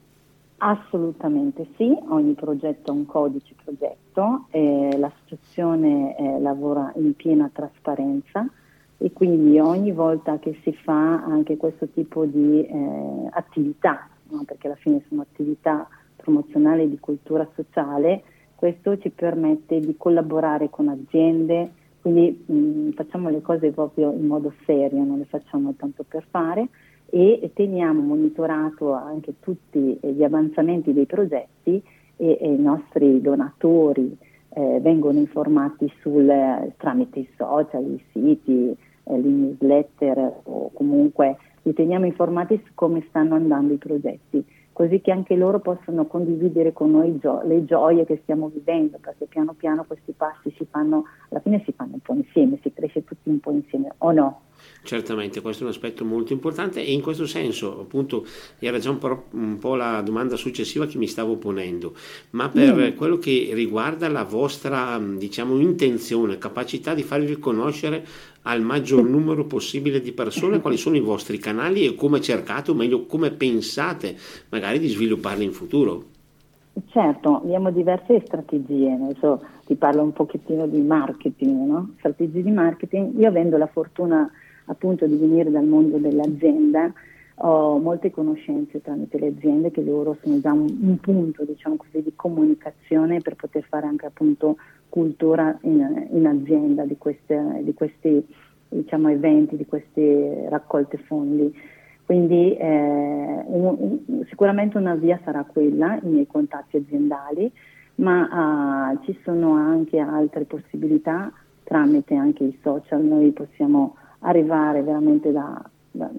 Assolutamente 0.59 1.67
sì, 1.75 1.95
ogni 2.07 2.33
progetto 2.33 2.89
ha 2.89 2.95
un 2.95 3.05
codice 3.05 3.53
progetto, 3.63 4.47
eh, 4.49 4.97
l'associazione 4.97 6.17
eh, 6.17 6.39
lavora 6.39 6.91
in 6.95 7.15
piena 7.15 7.47
trasparenza 7.53 8.43
e 8.97 9.13
quindi 9.13 9.59
ogni 9.59 9.91
volta 9.91 10.39
che 10.39 10.59
si 10.63 10.73
fa 10.73 11.23
anche 11.23 11.57
questo 11.57 11.87
tipo 11.89 12.25
di 12.25 12.65
eh, 12.65 13.29
attività, 13.33 14.09
no? 14.29 14.45
perché 14.45 14.65
alla 14.65 14.77
fine 14.77 15.03
sono 15.07 15.21
attività 15.21 15.87
promozionali 16.15 16.89
di 16.89 16.97
cultura 16.99 17.47
sociale, 17.53 18.23
questo 18.55 18.97
ci 18.97 19.11
permette 19.11 19.79
di 19.79 19.95
collaborare 19.95 20.71
con 20.71 20.87
aziende, 20.87 21.71
quindi 22.01 22.43
mh, 22.47 22.89
facciamo 22.93 23.29
le 23.29 23.43
cose 23.43 23.69
proprio 23.69 24.11
in 24.11 24.25
modo 24.25 24.51
serio, 24.65 25.03
non 25.03 25.19
le 25.19 25.25
facciamo 25.25 25.75
tanto 25.77 26.03
per 26.03 26.25
fare 26.31 26.67
e 27.09 27.51
teniamo 27.53 28.01
monitorato 28.01 28.93
anche 28.93 29.35
tutti 29.39 29.97
gli 30.01 30.23
avanzamenti 30.23 30.93
dei 30.93 31.05
progetti 31.05 31.81
e, 32.15 32.37
e 32.39 32.53
i 32.53 32.59
nostri 32.59 33.21
donatori 33.21 34.17
eh, 34.49 34.79
vengono 34.81 35.19
informati 35.19 35.91
sul, 36.01 36.27
tramite 36.77 37.19
i 37.19 37.29
social, 37.37 37.83
i 37.83 38.03
siti, 38.11 38.69
eh, 38.71 39.21
le 39.21 39.29
newsletter 39.29 40.41
o 40.43 40.71
comunque 40.73 41.37
li 41.63 41.73
teniamo 41.73 42.05
informati 42.05 42.61
su 42.65 42.71
come 42.73 43.05
stanno 43.09 43.35
andando 43.35 43.73
i 43.73 43.77
progetti 43.77 44.43
così 44.77 45.01
che 45.01 45.11
anche 45.11 45.35
loro 45.35 45.59
possano 45.59 46.05
condividere 46.05 46.71
con 46.71 46.91
noi 46.91 47.17
gio- 47.17 47.41
le 47.41 47.65
gioie 47.65 48.05
che 48.05 48.19
stiamo 48.21 48.47
vivendo, 48.49 48.99
perché 49.01 49.25
piano 49.25 49.53
piano 49.53 49.83
questi 49.85 50.11
passi 50.11 50.53
si 50.55 50.67
fanno, 50.69 51.05
alla 51.29 51.39
fine 51.39 51.63
si 51.65 51.71
fanno 51.71 51.93
un 51.93 51.99
po' 51.99 52.13
insieme, 52.13 52.59
si 52.61 52.71
cresce 52.71 53.03
tutti 53.03 53.27
un 53.27 53.39
po' 53.39 53.49
insieme, 53.49 53.91
o 53.97 54.11
no? 54.11 54.41
Certamente, 54.87 55.41
questo 55.41 55.63
è 55.63 55.65
un 55.65 55.73
aspetto 55.73 56.05
molto 56.05 56.31
importante 56.31 56.81
e 56.81 56.93
in 56.93 57.01
questo 57.01 57.25
senso, 57.25 57.81
appunto, 57.81 58.25
era 58.57 58.79
già 58.79 58.89
un 58.89 58.99
po', 58.99 59.25
un 59.31 59.57
po 59.57 59.75
la 59.75 59.99
domanda 59.99 60.37
successiva 60.37 60.85
che 60.85 60.97
mi 60.97 61.07
stavo 61.07 61.35
ponendo, 61.35 61.93
ma 62.29 62.47
per 62.47 62.73
mm. 62.73 62.95
quello 62.95 63.17
che 63.17 63.49
riguarda 63.51 64.07
la 64.07 64.23
vostra, 64.23 64.97
diciamo, 64.97 65.59
intenzione, 65.59 66.37
capacità 66.37 66.93
di 66.93 67.03
farvi 67.03 67.25
riconoscere 67.25 68.05
al 68.43 68.61
maggior 68.61 69.03
numero 69.03 69.43
possibile 69.43 69.99
di 69.99 70.13
persone 70.13 70.61
quali 70.61 70.77
sono 70.77 70.95
i 70.95 71.01
vostri 71.01 71.37
canali 71.37 71.85
e 71.85 71.93
come 71.93 72.21
cercate, 72.21 72.71
o 72.71 72.73
meglio, 72.73 73.07
come 73.07 73.31
pensate 73.31 74.15
magari 74.47 74.79
di 74.79 74.87
svilupparli 74.87 75.43
in 75.43 75.51
futuro. 75.51 76.05
Certo, 76.85 77.41
abbiamo 77.41 77.71
diverse 77.71 78.21
strategie, 78.25 78.93
adesso 78.93 79.43
ti 79.65 79.75
parlo 79.75 80.01
un 80.01 80.13
pochettino 80.13 80.65
di 80.65 80.79
marketing, 80.79 81.67
no? 81.67 81.89
strategie 81.97 82.41
di 82.41 82.51
marketing. 82.51 83.19
Io 83.19 83.27
avendo 83.27 83.57
la 83.57 83.67
fortuna 83.67 84.31
appunto 84.67 85.05
di 85.05 85.15
venire 85.15 85.51
dal 85.51 85.65
mondo 85.65 85.97
dell'azienda, 85.97 86.93
ho 87.39 87.77
molte 87.77 88.09
conoscenze 88.09 88.81
tramite 88.81 89.19
le 89.19 89.27
aziende 89.27 89.69
che 89.69 89.83
loro 89.83 90.17
sono 90.23 90.39
già 90.39 90.51
un, 90.53 90.65
un 90.81 90.97
punto 90.99 91.43
diciamo 91.43 91.75
così, 91.75 92.01
di 92.01 92.13
comunicazione 92.15 93.19
per 93.19 93.35
poter 93.35 93.63
fare 93.69 93.85
anche 93.85 94.07
appunto 94.07 94.57
cultura 94.89 95.55
in, 95.61 96.07
in 96.11 96.25
azienda 96.25 96.83
di, 96.83 96.97
queste, 96.97 97.61
di 97.61 97.73
questi 97.73 98.25
diciamo, 98.69 99.09
eventi, 99.09 99.55
di 99.55 99.65
queste 99.65 100.47
raccolte 100.49 100.97
fondi. 100.97 101.53
Quindi 102.05 102.55
eh, 102.55 103.43
un, 103.45 103.75
un, 104.05 104.25
sicuramente 104.29 104.77
una 104.77 104.95
via 104.95 105.19
sarà 105.23 105.43
quella, 105.43 105.99
i 106.01 106.07
miei 106.07 106.25
contatti 106.25 106.77
aziendali, 106.77 107.51
ma 107.95 108.93
uh, 108.93 109.05
ci 109.05 109.17
sono 109.23 109.53
anche 109.53 109.99
altre 109.99 110.45
possibilità 110.45 111.31
tramite 111.63 112.15
anche 112.15 112.43
i 112.43 112.57
social, 112.61 113.03
noi 113.03 113.31
possiamo 113.31 113.95
arrivare 114.19 114.81
veramente 114.81 115.31
da, 115.31 115.61
da 115.91 116.09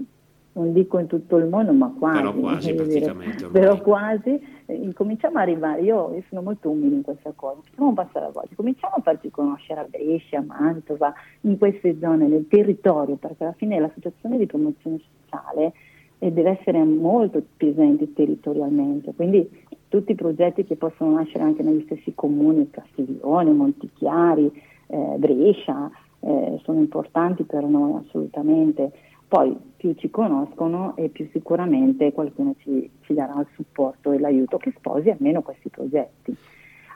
non 0.58 0.72
dico 0.72 0.98
in 0.98 1.06
tutto 1.06 1.36
il 1.36 1.46
mondo, 1.46 1.72
ma 1.72 1.94
quasi. 1.96 2.18
Però 2.18 2.34
quasi 2.34 2.74
praticamente. 2.74 3.46
Però 3.46 3.80
quasi, 3.80 4.40
eh, 4.66 4.74
incominciamo 4.74 5.38
a 5.38 5.42
arrivare, 5.42 5.82
io, 5.82 6.12
io, 6.14 6.22
sono 6.28 6.42
molto 6.42 6.68
umile 6.68 6.96
in 6.96 7.02
questa 7.02 7.32
cosa, 7.34 7.60
facciamo 7.62 7.92
passare 7.92 8.26
la 8.26 8.32
voce, 8.32 8.54
cominciamo 8.56 8.94
a 8.96 9.00
farci 9.00 9.30
conoscere 9.30 9.80
a 9.80 9.86
Brescia, 9.88 10.38
a 10.38 10.44
Mantova, 10.44 11.14
in 11.42 11.56
queste 11.58 11.96
zone 12.00 12.28
del 12.28 12.46
territorio, 12.48 13.14
perché 13.14 13.44
alla 13.44 13.54
fine 13.56 13.78
l'associazione 13.78 14.36
di 14.36 14.46
promozione 14.46 15.00
sociale 15.22 15.72
eh, 16.18 16.32
deve 16.32 16.58
essere 16.58 16.82
molto 16.82 17.40
presente 17.56 18.12
territorialmente, 18.12 19.14
quindi 19.14 19.48
tutti 19.88 20.12
i 20.12 20.16
progetti 20.16 20.64
che 20.64 20.76
possono 20.76 21.12
nascere 21.12 21.44
anche 21.44 21.62
negli 21.62 21.84
stessi 21.84 22.12
comuni, 22.14 22.68
Castiglione, 22.68 23.52
Montichiari, 23.52 24.50
eh, 24.88 25.14
Brescia, 25.16 25.90
eh, 26.20 26.60
sono 26.62 26.78
importanti 26.78 27.44
per 27.44 27.64
noi 27.64 28.00
assolutamente. 28.04 28.92
Poi 29.28 29.56
più 29.76 29.94
ci 29.94 30.10
conoscono 30.10 30.96
e 30.96 31.08
più 31.10 31.28
sicuramente 31.32 32.12
qualcuno 32.12 32.54
ci, 32.58 32.90
ci 33.02 33.12
darà 33.12 33.38
il 33.40 33.46
supporto 33.54 34.12
e 34.12 34.18
l'aiuto 34.18 34.56
che 34.56 34.72
sposi 34.76 35.10
almeno 35.10 35.42
questi 35.42 35.68
progetti. 35.68 36.34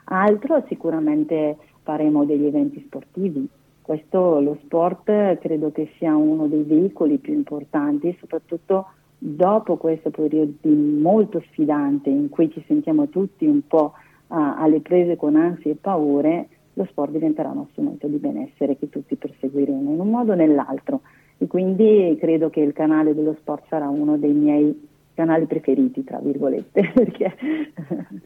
Altro 0.05 0.63
sicuramente 0.67 1.57
faremo 1.83 2.25
degli 2.25 2.45
eventi 2.45 2.81
sportivi. 2.85 3.47
Questo, 3.81 4.39
lo 4.39 4.57
sport 4.63 5.37
credo 5.39 5.71
che 5.71 5.91
sia 5.97 6.15
uno 6.15 6.47
dei 6.47 6.63
veicoli 6.63 7.17
più 7.17 7.33
importanti, 7.33 8.15
soprattutto 8.19 8.87
dopo 9.17 9.77
questo 9.77 10.09
periodo 10.09 10.53
molto 10.63 11.41
sfidante 11.47 12.09
in 12.09 12.29
cui 12.29 12.49
ci 12.51 12.63
sentiamo 12.67 13.07
tutti 13.09 13.45
un 13.45 13.65
po' 13.67 13.93
uh, 14.27 14.35
alle 14.35 14.81
prese 14.81 15.15
con 15.15 15.35
ansie 15.35 15.71
e 15.71 15.75
paure, 15.75 16.47
lo 16.73 16.85
sport 16.85 17.11
diventerà 17.11 17.49
uno 17.49 17.67
strumento 17.71 18.07
di 18.07 18.17
benessere 18.17 18.77
che 18.77 18.89
tutti 18.89 19.15
perseguiremo 19.15 19.91
in 19.91 19.99
un 19.99 20.09
modo 20.09 20.31
o 20.31 20.35
nell'altro 20.35 21.01
e 21.37 21.47
quindi 21.47 22.15
credo 22.19 22.49
che 22.49 22.61
il 22.61 22.73
canale 22.73 23.13
dello 23.13 23.35
sport 23.39 23.65
sarà 23.67 23.89
uno 23.89 24.17
dei 24.17 24.33
miei 24.33 24.89
canali 25.13 25.45
preferiti, 25.45 26.03
tra 26.03 26.19
virgolette. 26.19 26.91
Perché, 26.93 27.35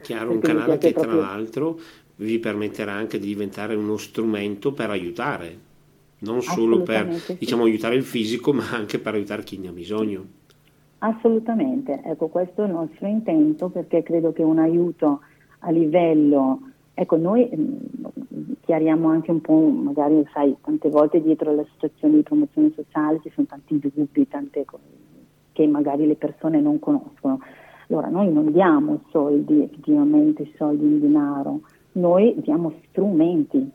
Chiaro, 0.02 0.32
un 0.32 0.40
canale 0.40 0.78
che 0.78 0.92
proprio... 0.92 1.18
tra 1.18 1.26
l'altro 1.26 1.78
vi 2.16 2.38
permetterà 2.38 2.92
anche 2.92 3.18
di 3.18 3.26
diventare 3.26 3.74
uno 3.74 3.96
strumento 3.96 4.72
per 4.72 4.90
aiutare, 4.90 5.56
non 6.20 6.42
solo 6.42 6.82
per 6.82 7.12
sì. 7.14 7.36
diciamo, 7.38 7.64
aiutare 7.64 7.94
il 7.94 8.02
fisico, 8.02 8.52
ma 8.54 8.70
anche 8.72 8.98
per 8.98 9.14
aiutare 9.14 9.42
chi 9.42 9.58
ne 9.58 9.68
ha 9.68 9.72
bisogno. 9.72 10.36
Assolutamente, 10.98 12.00
ecco 12.04 12.26
questo 12.26 12.64
è 12.64 12.66
il 12.66 12.72
nostro 12.72 13.06
intento 13.06 13.68
perché 13.68 14.02
credo 14.02 14.32
che 14.32 14.42
un 14.42 14.58
aiuto 14.58 15.20
a 15.60 15.70
livello 15.70 16.67
Ecco, 17.00 17.16
noi 17.16 17.48
mh, 17.48 18.54
chiariamo 18.62 19.06
anche 19.06 19.30
un 19.30 19.40
po', 19.40 19.56
magari 19.56 20.26
sai, 20.32 20.56
tante 20.60 20.88
volte 20.88 21.22
dietro 21.22 21.50
alle 21.50 21.60
associazioni 21.60 22.16
di 22.16 22.22
promozione 22.22 22.72
sociale 22.74 23.20
ci 23.22 23.30
sono 23.32 23.46
tanti 23.46 23.78
dubbi, 23.78 24.26
tante 24.26 24.64
cose 24.64 24.82
che 25.52 25.64
magari 25.68 26.08
le 26.08 26.16
persone 26.16 26.60
non 26.60 26.80
conoscono. 26.80 27.38
Allora, 27.88 28.08
noi 28.08 28.32
non 28.32 28.50
diamo 28.50 29.02
soldi, 29.10 29.62
effettivamente 29.62 30.50
soldi 30.56 30.86
in 30.86 30.98
denaro, 30.98 31.60
noi 31.92 32.34
diamo 32.38 32.72
strumenti, 32.88 33.70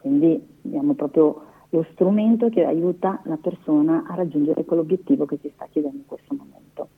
quindi 0.00 0.42
diamo 0.62 0.94
proprio 0.94 1.42
lo 1.68 1.86
strumento 1.92 2.48
che 2.48 2.64
aiuta 2.64 3.20
la 3.24 3.36
persona 3.36 4.04
a 4.06 4.14
raggiungere 4.14 4.64
quell'obiettivo 4.64 5.26
che 5.26 5.38
si 5.42 5.50
sta 5.54 5.66
chiedendo 5.70 5.98
in 5.98 6.06
questo 6.06 6.34
momento. 6.34 6.88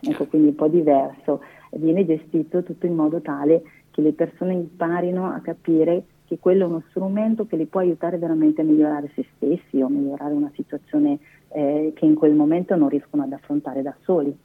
Ecco, 0.00 0.26
quindi 0.26 0.48
un 0.48 0.54
po' 0.56 0.68
diverso, 0.68 1.40
viene 1.70 2.04
gestito 2.04 2.64
tutto 2.64 2.86
in 2.86 2.94
modo 2.94 3.20
tale 3.20 3.62
che 3.96 4.02
le 4.02 4.12
persone 4.12 4.52
imparino 4.52 5.32
a 5.32 5.40
capire 5.40 6.04
che 6.26 6.38
quello 6.38 6.64
è 6.64 6.68
uno 6.68 6.82
strumento 6.90 7.46
che 7.46 7.56
li 7.56 7.64
può 7.64 7.80
aiutare 7.80 8.18
veramente 8.18 8.60
a 8.60 8.64
migliorare 8.64 9.10
se 9.14 9.24
stessi 9.36 9.80
o 9.80 9.88
migliorare 9.88 10.34
una 10.34 10.50
situazione 10.54 11.18
eh, 11.48 11.92
che 11.94 12.04
in 12.04 12.14
quel 12.14 12.34
momento 12.34 12.76
non 12.76 12.90
riescono 12.90 13.22
ad 13.22 13.32
affrontare 13.32 13.80
da 13.80 13.94
soli. 14.02 14.36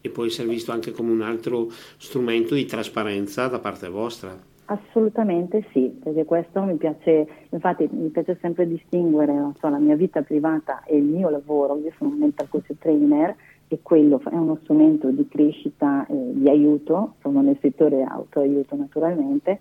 E 0.00 0.08
può 0.10 0.24
essere 0.24 0.46
visto 0.46 0.70
anche 0.70 0.92
come 0.92 1.10
un 1.10 1.22
altro 1.22 1.66
strumento 1.98 2.54
di 2.54 2.64
trasparenza 2.64 3.48
da 3.48 3.58
parte 3.58 3.88
vostra. 3.88 4.38
Assolutamente 4.66 5.66
sì, 5.72 5.92
perché 6.00 6.24
questo 6.24 6.62
mi 6.62 6.76
piace, 6.76 7.26
infatti 7.50 7.88
mi 7.90 8.08
piace 8.10 8.38
sempre 8.40 8.68
distinguere 8.68 9.34
so, 9.58 9.68
la 9.68 9.78
mia 9.78 9.96
vita 9.96 10.22
privata 10.22 10.84
e 10.84 10.96
il 10.96 11.02
mio 11.02 11.28
lavoro, 11.28 11.76
io 11.78 11.92
sono 11.98 12.10
un 12.10 12.18
mental 12.18 12.48
coach 12.48 12.72
trainer 12.78 13.34
e 13.74 13.80
quello 13.82 14.20
è 14.20 14.34
uno 14.34 14.58
strumento 14.62 15.08
di 15.10 15.26
crescita 15.28 16.06
e 16.06 16.32
di 16.34 16.48
aiuto, 16.48 17.14
sono 17.20 17.40
nel 17.40 17.56
settore 17.60 18.02
autoaiuto 18.02 18.76
naturalmente, 18.76 19.60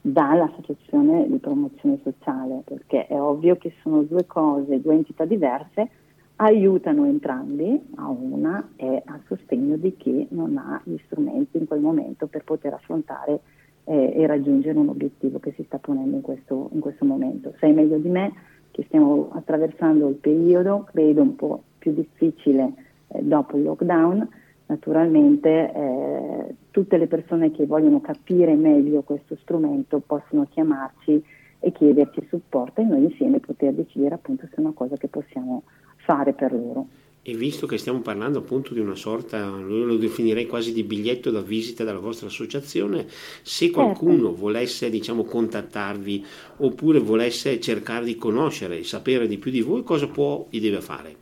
dall'associazione 0.00 1.28
di 1.28 1.38
promozione 1.38 1.98
sociale, 2.02 2.62
perché 2.64 3.06
è 3.06 3.20
ovvio 3.20 3.56
che 3.56 3.72
sono 3.82 4.02
due 4.02 4.26
cose, 4.26 4.80
due 4.80 4.94
entità 4.94 5.24
diverse, 5.24 5.88
aiutano 6.36 7.04
entrambi 7.04 7.80
a 7.96 8.08
una 8.08 8.70
e 8.74 9.00
a 9.04 9.20
sostegno 9.28 9.76
di 9.76 9.96
chi 9.96 10.26
non 10.30 10.56
ha 10.56 10.80
gli 10.82 10.96
strumenti 11.04 11.58
in 11.58 11.66
quel 11.68 11.80
momento 11.80 12.26
per 12.26 12.42
poter 12.42 12.72
affrontare 12.74 13.40
eh, 13.84 14.12
e 14.16 14.26
raggiungere 14.26 14.76
un 14.76 14.88
obiettivo 14.88 15.38
che 15.38 15.52
si 15.52 15.62
sta 15.64 15.78
ponendo 15.78 16.16
in 16.16 16.22
questo, 16.22 16.68
in 16.72 16.80
questo 16.80 17.04
momento. 17.04 17.54
Sai 17.60 17.72
meglio 17.72 17.98
di 17.98 18.08
me 18.08 18.32
che 18.72 18.82
stiamo 18.88 19.30
attraversando 19.32 20.08
il 20.08 20.16
periodo, 20.16 20.84
credo 20.90 21.22
un 21.22 21.36
po' 21.36 21.62
più 21.78 21.92
difficile 21.92 22.64
eh, 22.64 22.90
dopo 23.20 23.56
il 23.56 23.64
lockdown, 23.64 24.28
naturalmente 24.66 25.72
eh, 25.72 26.54
tutte 26.70 26.96
le 26.96 27.06
persone 27.06 27.50
che 27.50 27.66
vogliono 27.66 28.00
capire 28.00 28.54
meglio 28.54 29.02
questo 29.02 29.36
strumento 29.42 30.00
possono 30.00 30.46
chiamarci 30.50 31.22
e 31.60 31.72
chiederci 31.72 32.26
supporto 32.28 32.80
e 32.80 32.84
noi 32.84 33.04
insieme 33.04 33.38
poter 33.38 33.72
decidere 33.72 34.16
appunto 34.16 34.46
se 34.48 34.56
è 34.56 34.60
una 34.60 34.72
cosa 34.72 34.96
che 34.96 35.08
possiamo 35.08 35.62
fare 35.96 36.32
per 36.32 36.52
loro. 36.52 36.86
E 37.24 37.36
visto 37.36 37.68
che 37.68 37.78
stiamo 37.78 38.00
parlando 38.00 38.40
appunto 38.40 38.74
di 38.74 38.80
una 38.80 38.96
sorta, 38.96 39.38
io 39.38 39.84
lo 39.84 39.96
definirei 39.96 40.46
quasi 40.46 40.72
di 40.72 40.82
biglietto 40.82 41.30
da 41.30 41.40
visita 41.40 41.84
della 41.84 42.00
vostra 42.00 42.26
associazione, 42.26 43.06
se 43.06 43.66
certo. 43.66 43.74
qualcuno 43.74 44.28
certo. 44.30 44.34
volesse 44.34 44.90
diciamo 44.90 45.22
contattarvi 45.22 46.24
oppure 46.56 46.98
volesse 46.98 47.60
cercare 47.60 48.06
di 48.06 48.16
conoscere 48.16 48.78
e 48.78 48.84
sapere 48.84 49.28
di 49.28 49.38
più 49.38 49.52
di 49.52 49.60
voi, 49.60 49.84
cosa 49.84 50.08
può 50.08 50.48
e 50.50 50.58
deve 50.58 50.80
fare? 50.80 51.21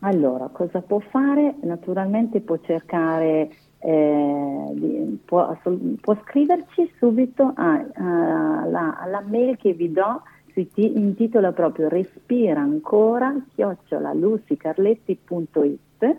Allora, 0.00 0.48
cosa 0.48 0.80
può 0.80 1.00
fare? 1.00 1.56
Naturalmente 1.62 2.40
può 2.40 2.56
cercare, 2.58 3.50
eh, 3.78 5.18
può, 5.24 5.58
può, 6.00 6.16
scriverci 6.22 6.92
subito 6.98 7.52
alla, 7.56 8.96
alla 8.98 9.24
mail 9.26 9.56
che 9.56 9.72
vi 9.72 9.90
do 9.90 10.22
si 10.52 10.98
intitola 10.98 11.50
proprio 11.52 11.88
Respira 11.88 12.60
ancora, 12.60 13.34
chiocciola 13.54 14.12
lucicarletti.it. 14.12 16.16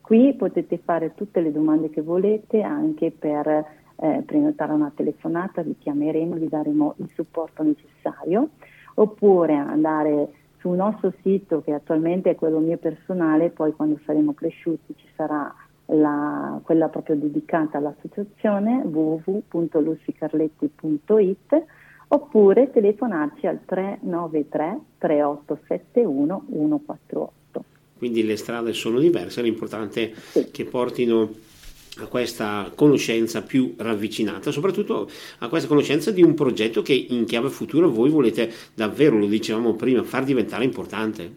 Qui 0.00 0.34
potete 0.34 0.78
fare 0.78 1.14
tutte 1.14 1.40
le 1.40 1.52
domande 1.52 1.90
che 1.90 2.02
volete 2.02 2.62
anche 2.62 3.12
per 3.12 3.46
eh, 3.46 4.22
prenotare 4.26 4.72
una 4.72 4.90
telefonata, 4.94 5.62
vi 5.62 5.76
chiameremo, 5.78 6.34
vi 6.34 6.48
daremo 6.48 6.94
il 6.98 7.08
supporto 7.14 7.62
necessario, 7.62 8.48
oppure 8.94 9.54
andare 9.54 10.32
sul 10.60 10.76
nostro 10.76 11.12
sito 11.22 11.62
che 11.62 11.72
attualmente 11.72 12.30
è 12.30 12.36
quello 12.36 12.58
mio 12.58 12.76
personale, 12.76 13.48
poi 13.50 13.72
quando 13.72 13.98
saremo 14.04 14.34
cresciuti 14.34 14.94
ci 14.96 15.06
sarà 15.16 15.52
la, 15.86 16.60
quella 16.62 16.88
proprio 16.88 17.16
dedicata 17.16 17.78
all'associazione 17.78 18.82
www.lucicarletti.it 18.84 21.64
oppure 22.08 22.70
telefonarci 22.70 23.46
al 23.46 23.60
393 23.64 24.80
3871 24.98 26.44
148. 26.48 27.64
Quindi 27.96 28.22
le 28.24 28.36
strade 28.36 28.72
sono 28.72 28.98
diverse, 28.98 29.42
l'importante 29.42 30.10
è 30.10 30.14
sì. 30.14 30.50
che 30.50 30.64
portino 30.64 31.28
a 31.98 32.06
questa 32.06 32.70
conoscenza 32.74 33.42
più 33.42 33.74
ravvicinata, 33.76 34.50
soprattutto 34.50 35.08
a 35.38 35.48
questa 35.48 35.68
conoscenza 35.68 36.10
di 36.10 36.22
un 36.22 36.34
progetto 36.34 36.82
che 36.82 36.94
in 36.94 37.24
chiave 37.24 37.48
futura 37.48 37.86
voi 37.86 38.10
volete 38.10 38.50
davvero, 38.74 39.18
lo 39.18 39.26
dicevamo 39.26 39.74
prima, 39.74 40.02
far 40.02 40.24
diventare 40.24 40.64
importante. 40.64 41.32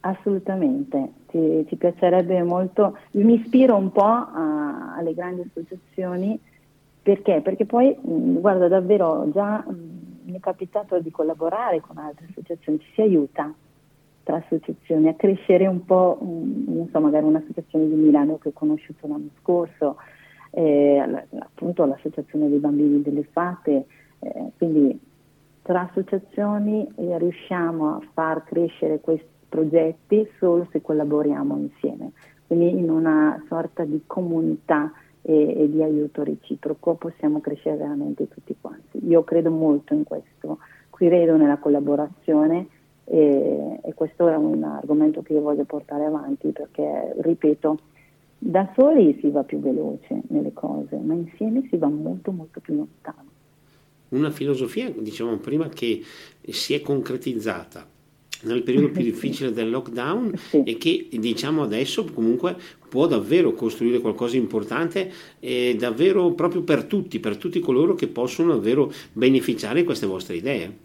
Assolutamente, 0.00 1.10
ci, 1.30 1.64
ci 1.68 1.76
piacerebbe 1.76 2.42
molto, 2.42 2.98
mi 3.12 3.40
ispiro 3.40 3.76
un 3.76 3.90
po' 3.92 4.02
a, 4.02 4.94
alle 4.96 5.14
grandi 5.14 5.42
associazioni 5.42 6.38
perché? 7.06 7.40
Perché 7.40 7.66
poi, 7.66 7.96
guarda, 8.00 8.66
davvero 8.66 9.30
già 9.32 9.64
mi 9.68 10.36
è 10.36 10.40
capitato 10.40 10.98
di 10.98 11.12
collaborare 11.12 11.80
con 11.80 11.98
altre 11.98 12.26
associazioni, 12.28 12.80
ci 12.80 12.90
si 12.94 13.00
aiuta 13.00 13.54
tra 14.26 14.42
associazioni 14.44 15.06
a 15.06 15.14
crescere 15.14 15.68
un 15.68 15.84
po', 15.84 16.18
non 16.20 16.88
so, 16.90 16.98
magari 16.98 17.24
un'associazione 17.26 17.86
di 17.86 17.94
Milano 17.94 18.38
che 18.38 18.48
ho 18.48 18.52
conosciuto 18.52 19.06
l'anno 19.06 19.28
scorso, 19.40 19.98
eh, 20.50 20.98
appunto 21.38 21.84
l'associazione 21.84 22.48
dei 22.48 22.58
bambini 22.58 23.02
delle 23.02 23.22
fate, 23.22 23.86
eh, 24.18 24.50
quindi 24.58 24.98
tra 25.62 25.82
associazioni 25.82 26.88
eh, 26.96 27.18
riusciamo 27.18 27.94
a 27.94 28.00
far 28.14 28.42
crescere 28.42 28.98
questi 28.98 29.28
progetti 29.48 30.28
solo 30.40 30.66
se 30.72 30.82
collaboriamo 30.82 31.56
insieme, 31.58 32.10
quindi 32.48 32.70
in 32.70 32.90
una 32.90 33.40
sorta 33.46 33.84
di 33.84 34.02
comunità 34.08 34.90
e, 35.22 35.62
e, 35.62 35.70
di 35.70 35.84
aiuto 35.84 36.24
reciproco 36.24 36.94
possiamo 36.94 37.40
crescere 37.40 37.76
veramente 37.76 38.26
tutti 38.26 38.56
quanti. 38.60 39.06
Io 39.06 39.22
credo 39.22 39.52
molto 39.52 39.94
in 39.94 40.02
questo, 40.02 40.58
credo 40.90 41.36
nella 41.36 41.58
collaborazione 41.58 42.66
e, 43.08 43.80
e 43.82 43.94
questo 43.94 44.28
è 44.28 44.36
un 44.36 44.62
argomento 44.64 45.22
che 45.22 45.32
io 45.32 45.40
voglio 45.40 45.64
portare 45.64 46.04
avanti 46.04 46.48
perché, 46.50 47.14
ripeto, 47.20 47.78
da 48.38 48.70
soli 48.74 49.16
si 49.20 49.30
va 49.30 49.44
più 49.44 49.60
veloce 49.60 50.22
nelle 50.28 50.52
cose, 50.52 50.96
ma 50.96 51.14
insieme 51.14 51.66
si 51.70 51.76
va 51.76 51.88
molto 51.88 52.32
molto 52.32 52.60
più 52.60 52.74
lontano. 52.74 53.24
Una 54.10 54.30
filosofia, 54.30 54.90
dicevamo 54.90 55.36
prima, 55.38 55.68
che 55.68 56.02
si 56.48 56.74
è 56.74 56.80
concretizzata 56.80 57.86
nel 58.42 58.62
periodo 58.62 58.90
più 58.90 59.02
difficile 59.04 59.52
del 59.52 59.70
lockdown 59.70 60.36
sì. 60.36 60.62
e 60.64 60.76
che 60.76 61.08
diciamo 61.10 61.62
adesso 61.62 62.04
comunque 62.04 62.56
può 62.88 63.06
davvero 63.06 63.52
costruire 63.52 64.00
qualcosa 64.00 64.32
di 64.32 64.38
importante 64.38 65.10
e 65.40 65.76
davvero 65.78 66.32
proprio 66.32 66.62
per 66.62 66.84
tutti, 66.84 67.18
per 67.18 67.36
tutti 67.36 67.58
coloro 67.60 67.94
che 67.94 68.08
possono 68.08 68.54
davvero 68.54 68.92
beneficiare 69.12 69.80
di 69.80 69.84
queste 69.84 70.06
vostre 70.06 70.36
idee. 70.36 70.76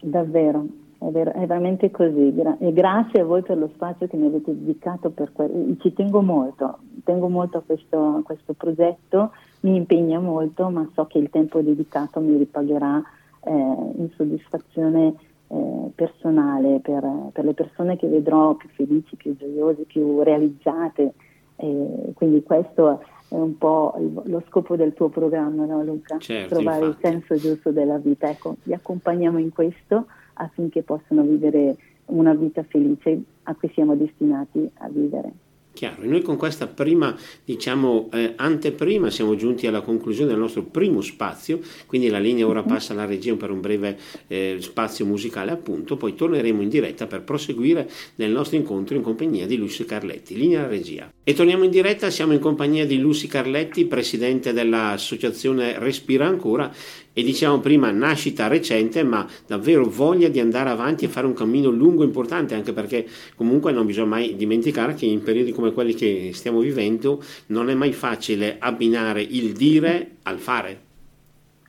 Davvero, 0.00 0.66
è, 1.06 1.10
ver- 1.10 1.32
è 1.32 1.46
veramente 1.46 1.90
così 1.90 2.34
Gra- 2.34 2.56
e 2.58 2.72
grazie 2.72 3.20
a 3.20 3.24
voi 3.24 3.42
per 3.42 3.56
lo 3.58 3.70
spazio 3.74 4.06
che 4.06 4.16
mi 4.16 4.26
avete 4.26 4.56
dedicato, 4.56 5.10
per 5.10 5.32
que- 5.32 5.76
ci 5.80 5.92
tengo 5.92 6.20
molto, 6.20 6.78
tengo 7.04 7.28
molto 7.28 7.58
a 7.58 7.62
questo, 7.64 8.16
a 8.16 8.22
questo 8.22 8.54
progetto, 8.54 9.30
mi 9.60 9.76
impegna 9.76 10.18
molto 10.18 10.68
ma 10.68 10.88
so 10.94 11.06
che 11.06 11.18
il 11.18 11.30
tempo 11.30 11.60
dedicato 11.60 12.20
mi 12.20 12.36
ripagherà 12.36 13.02
eh, 13.44 13.50
in 13.50 14.08
soddisfazione 14.16 15.14
eh, 15.48 15.90
personale 15.94 16.80
per, 16.80 17.08
per, 17.32 17.44
le 17.44 17.54
persone 17.54 17.96
che 17.96 18.08
vedrò 18.08 18.54
più 18.54 18.68
felici, 18.70 19.14
più 19.16 19.36
gioiose, 19.36 19.84
più 19.84 20.22
realizzate. 20.22 21.14
Eh, 21.58 22.12
quindi 22.14 22.42
questo 22.42 23.00
è 23.28 23.34
un 23.34 23.56
po' 23.56 23.94
lo 24.24 24.42
scopo 24.48 24.76
del 24.76 24.92
tuo 24.92 25.08
programma, 25.08 25.64
no 25.64 25.82
Luca? 25.82 26.18
Certo, 26.18 26.56
Trovare 26.56 26.86
infatti. 26.86 27.06
il 27.06 27.12
senso 27.12 27.34
giusto 27.36 27.70
della 27.70 27.98
vita. 27.98 28.28
Ecco, 28.28 28.56
vi 28.64 28.74
accompagniamo 28.74 29.38
in 29.38 29.52
questo 29.52 30.06
affinché 30.36 30.82
possano 30.82 31.22
vivere 31.22 31.76
una 32.06 32.34
vita 32.34 32.62
felice 32.62 33.20
a 33.44 33.54
cui 33.54 33.70
siamo 33.74 33.94
destinati 33.96 34.68
a 34.78 34.88
vivere. 34.88 35.32
Chiaro, 35.76 36.00
e 36.00 36.06
noi 36.06 36.22
con 36.22 36.38
questa 36.38 36.68
prima, 36.68 37.14
diciamo, 37.44 38.08
eh, 38.10 38.32
anteprima 38.34 39.10
siamo 39.10 39.36
giunti 39.36 39.66
alla 39.66 39.82
conclusione 39.82 40.30
del 40.30 40.40
nostro 40.40 40.62
primo 40.62 41.02
spazio, 41.02 41.60
quindi 41.84 42.08
la 42.08 42.18
linea 42.18 42.46
ora 42.46 42.62
passa 42.62 42.94
alla 42.94 43.04
regia 43.04 43.34
per 43.34 43.50
un 43.50 43.60
breve 43.60 43.98
eh, 44.26 44.56
spazio 44.60 45.04
musicale 45.04 45.50
appunto, 45.50 45.98
poi 45.98 46.14
torneremo 46.14 46.62
in 46.62 46.70
diretta 46.70 47.06
per 47.06 47.24
proseguire 47.24 47.90
nel 48.14 48.30
nostro 48.30 48.56
incontro 48.56 48.96
in 48.96 49.02
compagnia 49.02 49.46
di 49.46 49.58
Lucy 49.58 49.84
Carletti, 49.84 50.34
linea 50.34 50.60
alla 50.60 50.68
regia. 50.68 51.12
E 51.22 51.34
torniamo 51.34 51.64
in 51.64 51.70
diretta, 51.70 52.08
siamo 52.08 52.32
in 52.32 52.40
compagnia 52.40 52.86
di 52.86 52.96
Lucy 52.96 53.26
Carletti, 53.26 53.84
presidente 53.84 54.54
dell'associazione 54.54 55.78
Respira 55.78 56.26
Ancora 56.26 56.72
e 57.18 57.22
diciamo 57.22 57.60
prima 57.60 57.90
nascita 57.90 58.46
recente 58.46 59.02
ma 59.02 59.26
davvero 59.46 59.86
voglia 59.86 60.28
di 60.28 60.38
andare 60.38 60.68
avanti 60.68 61.06
e 61.06 61.08
fare 61.08 61.26
un 61.26 61.32
cammino 61.32 61.70
lungo 61.70 62.02
e 62.02 62.04
importante 62.04 62.54
anche 62.54 62.74
perché 62.74 63.06
comunque 63.36 63.72
non 63.72 63.86
bisogna 63.86 64.08
mai 64.08 64.36
dimenticare 64.36 64.92
che 64.92 65.06
in 65.06 65.22
periodi 65.22 65.50
come 65.50 65.72
quelli 65.72 65.94
che 65.94 66.32
stiamo 66.34 66.60
vivendo 66.60 67.22
non 67.46 67.70
è 67.70 67.74
mai 67.74 67.94
facile 67.94 68.56
abbinare 68.58 69.22
il 69.22 69.54
dire 69.54 70.16
al 70.24 70.36
fare 70.36 70.84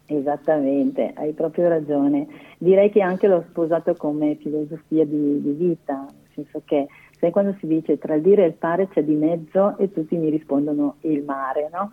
Esattamente, 0.10 1.12
hai 1.16 1.34
proprio 1.34 1.68
ragione. 1.68 2.28
Direi 2.58 2.90
che 2.90 3.02
anche 3.02 3.28
l'ho 3.28 3.44
sposato 3.50 3.94
come 3.96 4.38
filosofia 4.40 5.04
di, 5.04 5.42
di 5.42 5.52
vita, 5.52 6.06
nel 6.06 6.30
senso 6.34 6.62
che 6.64 6.88
sai 7.20 7.30
quando 7.32 7.58
si 7.60 7.68
dice 7.68 7.98
tra 7.98 8.16
il 8.16 8.22
dire 8.22 8.46
e 8.46 8.48
il 8.48 8.56
fare 8.58 8.88
c'è 8.88 9.04
di 9.04 9.16
mezzo 9.16 9.78
e 9.78 9.92
tutti 9.92 10.16
mi 10.16 10.30
rispondono 10.30 10.96
il 11.02 11.24
mare, 11.24 11.70
no? 11.74 11.92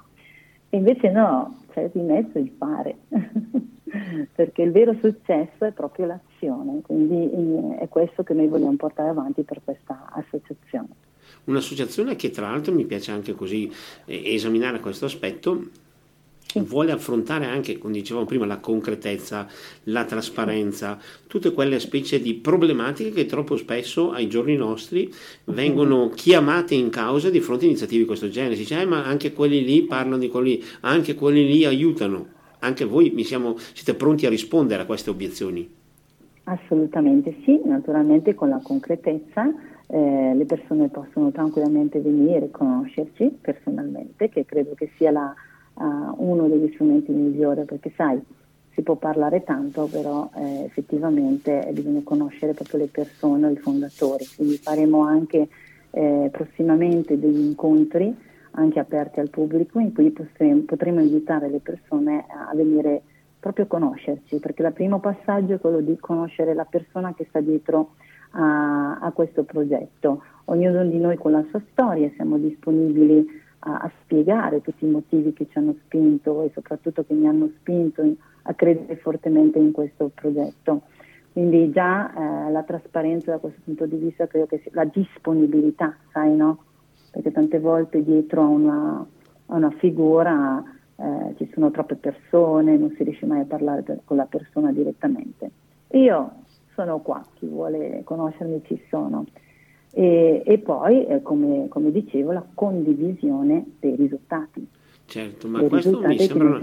E 0.74 0.78
invece 0.78 1.08
no, 1.08 1.60
c'è 1.72 1.88
di 1.92 2.00
mezzo 2.00 2.36
il 2.36 2.50
fare, 2.58 2.96
perché 4.34 4.62
il 4.62 4.72
vero 4.72 4.92
successo 5.00 5.64
è 5.66 5.70
proprio 5.70 6.06
l'azione, 6.06 6.80
quindi 6.82 7.30
eh, 7.30 7.78
è 7.78 7.88
questo 7.88 8.24
che 8.24 8.34
noi 8.34 8.48
vogliamo 8.48 8.74
portare 8.74 9.10
avanti 9.10 9.44
per 9.44 9.60
questa 9.62 10.10
associazione. 10.10 10.88
Un'associazione 11.44 12.16
che 12.16 12.30
tra 12.30 12.50
l'altro 12.50 12.74
mi 12.74 12.86
piace 12.86 13.12
anche 13.12 13.34
così 13.34 13.70
eh, 14.06 14.34
esaminare 14.34 14.80
questo 14.80 15.04
aspetto, 15.04 15.62
vuole 16.60 16.92
affrontare 16.92 17.46
anche, 17.46 17.78
come 17.78 17.94
dicevamo 17.94 18.26
prima, 18.26 18.46
la 18.46 18.58
concretezza, 18.58 19.46
la 19.84 20.04
trasparenza, 20.04 20.98
tutte 21.26 21.52
quelle 21.52 21.80
specie 21.80 22.20
di 22.20 22.34
problematiche 22.34 23.10
che 23.10 23.26
troppo 23.26 23.56
spesso 23.56 24.12
ai 24.12 24.28
giorni 24.28 24.56
nostri 24.56 25.12
vengono 25.44 26.10
chiamate 26.10 26.74
in 26.74 26.90
causa 26.90 27.30
di 27.30 27.40
fronte 27.40 27.64
a 27.64 27.68
iniziative 27.68 28.00
di 28.00 28.06
questo 28.06 28.28
genere. 28.28 28.54
Si 28.54 28.62
dice, 28.62 28.80
eh, 28.80 28.86
ma 28.86 29.04
anche 29.04 29.32
quelli 29.32 29.64
lì 29.64 29.82
parlano 29.82 30.18
di 30.18 30.28
quelli, 30.28 30.62
anche 30.80 31.14
quelli 31.14 31.46
lì 31.46 31.64
aiutano. 31.64 32.26
Anche 32.60 32.84
voi 32.84 33.22
siamo, 33.24 33.56
siete 33.58 33.94
pronti 33.94 34.24
a 34.26 34.30
rispondere 34.30 34.82
a 34.82 34.86
queste 34.86 35.10
obiezioni? 35.10 35.68
Assolutamente 36.44 37.36
sì, 37.44 37.60
naturalmente 37.64 38.34
con 38.34 38.48
la 38.48 38.60
concretezza 38.62 39.50
eh, 39.86 40.32
le 40.34 40.44
persone 40.44 40.88
possono 40.88 41.30
tranquillamente 41.30 42.00
venire, 42.00 42.50
conoscerci 42.50 43.36
personalmente, 43.40 44.28
che 44.28 44.44
credo 44.44 44.74
che 44.74 44.90
sia 44.96 45.10
la, 45.10 45.34
uh, 45.74 45.84
uno 46.16 46.48
degli 46.48 46.70
strumenti 46.72 47.12
migliori, 47.12 47.64
perché 47.64 47.92
sai, 47.96 48.20
si 48.74 48.82
può 48.82 48.96
parlare 48.96 49.44
tanto, 49.44 49.86
però 49.86 50.28
eh, 50.34 50.64
effettivamente 50.64 51.70
bisogna 51.72 52.00
conoscere 52.02 52.54
proprio 52.54 52.80
le 52.80 52.88
persone, 52.88 53.52
i 53.52 53.56
fondatori, 53.56 54.26
quindi 54.34 54.56
faremo 54.56 55.02
anche 55.02 55.48
eh, 55.90 56.28
prossimamente 56.32 57.18
degli 57.18 57.38
incontri 57.38 58.14
anche 58.56 58.78
aperti 58.78 59.20
al 59.20 59.30
pubblico 59.30 59.78
in 59.78 59.92
cui 59.92 60.10
potremo, 60.10 60.62
potremo 60.62 61.00
invitare 61.00 61.48
le 61.48 61.60
persone 61.60 62.24
a 62.28 62.54
venire 62.54 63.02
proprio 63.38 63.64
a 63.64 63.68
conoscerci, 63.68 64.38
perché 64.38 64.62
il 64.62 64.72
primo 64.72 65.00
passaggio 65.00 65.54
è 65.54 65.60
quello 65.60 65.80
di 65.80 65.96
conoscere 65.98 66.54
la 66.54 66.64
persona 66.64 67.14
che 67.14 67.26
sta 67.28 67.40
dietro 67.40 67.94
a, 68.30 68.98
a 68.98 69.10
questo 69.12 69.44
progetto. 69.44 70.22
Ognuno 70.46 70.84
di 70.84 70.98
noi 70.98 71.16
con 71.16 71.32
la 71.32 71.44
sua 71.50 71.60
storia 71.70 72.10
siamo 72.14 72.38
disponibili 72.38 73.26
a, 73.64 73.78
a, 73.78 73.92
spiegare 74.02 74.60
tutti 74.60 74.84
i 74.84 74.90
motivi 74.90 75.32
che 75.32 75.46
ci 75.50 75.58
hanno 75.58 75.74
spinto 75.84 76.42
e 76.42 76.50
soprattutto 76.52 77.04
che 77.04 77.14
mi 77.14 77.26
hanno 77.26 77.50
spinto 77.58 78.02
a 78.42 78.54
credere 78.54 78.96
fortemente 78.96 79.58
in 79.58 79.72
questo 79.72 80.10
progetto. 80.14 80.82
Quindi 81.32 81.70
già 81.72 82.12
eh, 82.46 82.50
la 82.52 82.62
trasparenza 82.62 83.32
da 83.32 83.38
questo 83.38 83.60
punto 83.64 83.86
di 83.86 83.96
vista 83.96 84.26
credo 84.26 84.46
che 84.46 84.58
sia 84.58 84.70
la 84.74 84.84
disponibilità, 84.84 85.96
sai 86.12 86.36
no? 86.36 86.58
Perché 87.10 87.32
tante 87.32 87.58
volte 87.58 88.04
dietro 88.04 88.42
a 88.42 88.46
una, 88.46 89.06
a 89.46 89.54
una 89.54 89.70
figura 89.72 90.62
eh, 90.96 91.34
ci 91.36 91.50
sono 91.52 91.70
troppe 91.70 91.96
persone, 91.96 92.76
non 92.76 92.94
si 92.96 93.02
riesce 93.02 93.26
mai 93.26 93.40
a 93.40 93.46
parlare 93.46 93.82
per, 93.82 94.00
con 94.04 94.16
la 94.16 94.26
persona 94.26 94.70
direttamente. 94.70 95.50
Io 95.92 96.32
sono 96.74 96.98
qua, 97.00 97.24
chi 97.34 97.46
vuole 97.46 98.02
conoscermi 98.04 98.62
ci 98.66 98.80
sono. 98.88 99.24
E, 99.94 100.42
e 100.44 100.58
poi, 100.58 101.06
eh, 101.06 101.22
come, 101.22 101.68
come, 101.68 101.92
dicevo, 101.92 102.32
la 102.32 102.44
condivisione 102.54 103.64
dei 103.78 103.94
risultati. 103.94 104.66
Certo, 105.06 105.48
ma 105.48 105.62
questo 105.62 106.00
mi 106.00 106.18
sembra 106.18 106.58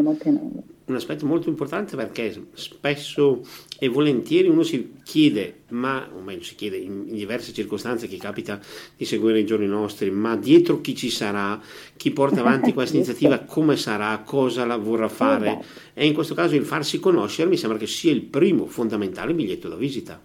un 0.91 0.95
aspetto 0.95 1.25
molto 1.25 1.47
importante 1.47 1.95
perché 1.95 2.47
spesso 2.53 3.41
e 3.79 3.87
volentieri 3.87 4.49
uno 4.49 4.63
si 4.63 4.95
chiede, 5.03 5.61
ma 5.69 6.07
o 6.13 6.21
meglio 6.21 6.43
si 6.43 6.55
chiede 6.55 6.77
in, 6.77 7.05
in 7.07 7.15
diverse 7.15 7.53
circostanze 7.53 8.07
che 8.07 8.17
capita 8.17 8.59
di 8.97 9.05
seguire 9.05 9.39
i 9.39 9.45
giorni 9.45 9.67
nostri, 9.67 10.11
ma 10.11 10.35
dietro 10.35 10.81
chi 10.81 10.95
ci 10.95 11.09
sarà, 11.09 11.59
chi 11.95 12.11
porta 12.11 12.41
avanti 12.41 12.73
questa 12.73 12.95
iniziativa, 12.97 13.39
come 13.39 13.77
sarà, 13.77 14.21
cosa 14.25 14.65
la 14.65 14.77
vorrà 14.77 15.07
fare. 15.07 15.49
Esatto. 15.51 15.65
E 15.93 16.05
in 16.05 16.13
questo 16.13 16.33
caso 16.33 16.55
il 16.55 16.65
farsi 16.65 16.99
conoscere 16.99 17.49
mi 17.49 17.57
sembra 17.57 17.77
che 17.77 17.87
sia 17.87 18.11
il 18.11 18.23
primo 18.23 18.65
fondamentale 18.65 19.33
biglietto 19.33 19.69
da 19.69 19.75
visita. 19.75 20.19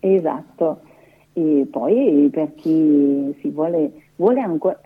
Esatto, 0.00 0.80
e 1.32 1.66
poi 1.70 2.28
per 2.32 2.54
chi 2.54 3.34
si 3.40 3.48
vuole, 3.50 3.92
vuole 4.16 4.40
ancora, 4.40 4.80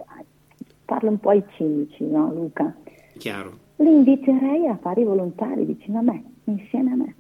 parlo 0.85 1.11
un 1.11 1.19
po' 1.19 1.31
ai 1.31 1.43
cinici, 1.57 2.05
no 2.05 2.33
Luca? 2.33 2.75
Chiaro. 3.19 3.59
Li 3.77 3.91
inviterei 3.91 4.67
a 4.67 4.77
fare 4.77 5.01
i 5.01 5.05
volontari 5.05 5.65
vicino 5.65 5.99
a 5.99 6.03
me, 6.03 6.23
insieme 6.45 6.93
a 6.93 6.97
me, 6.97 7.15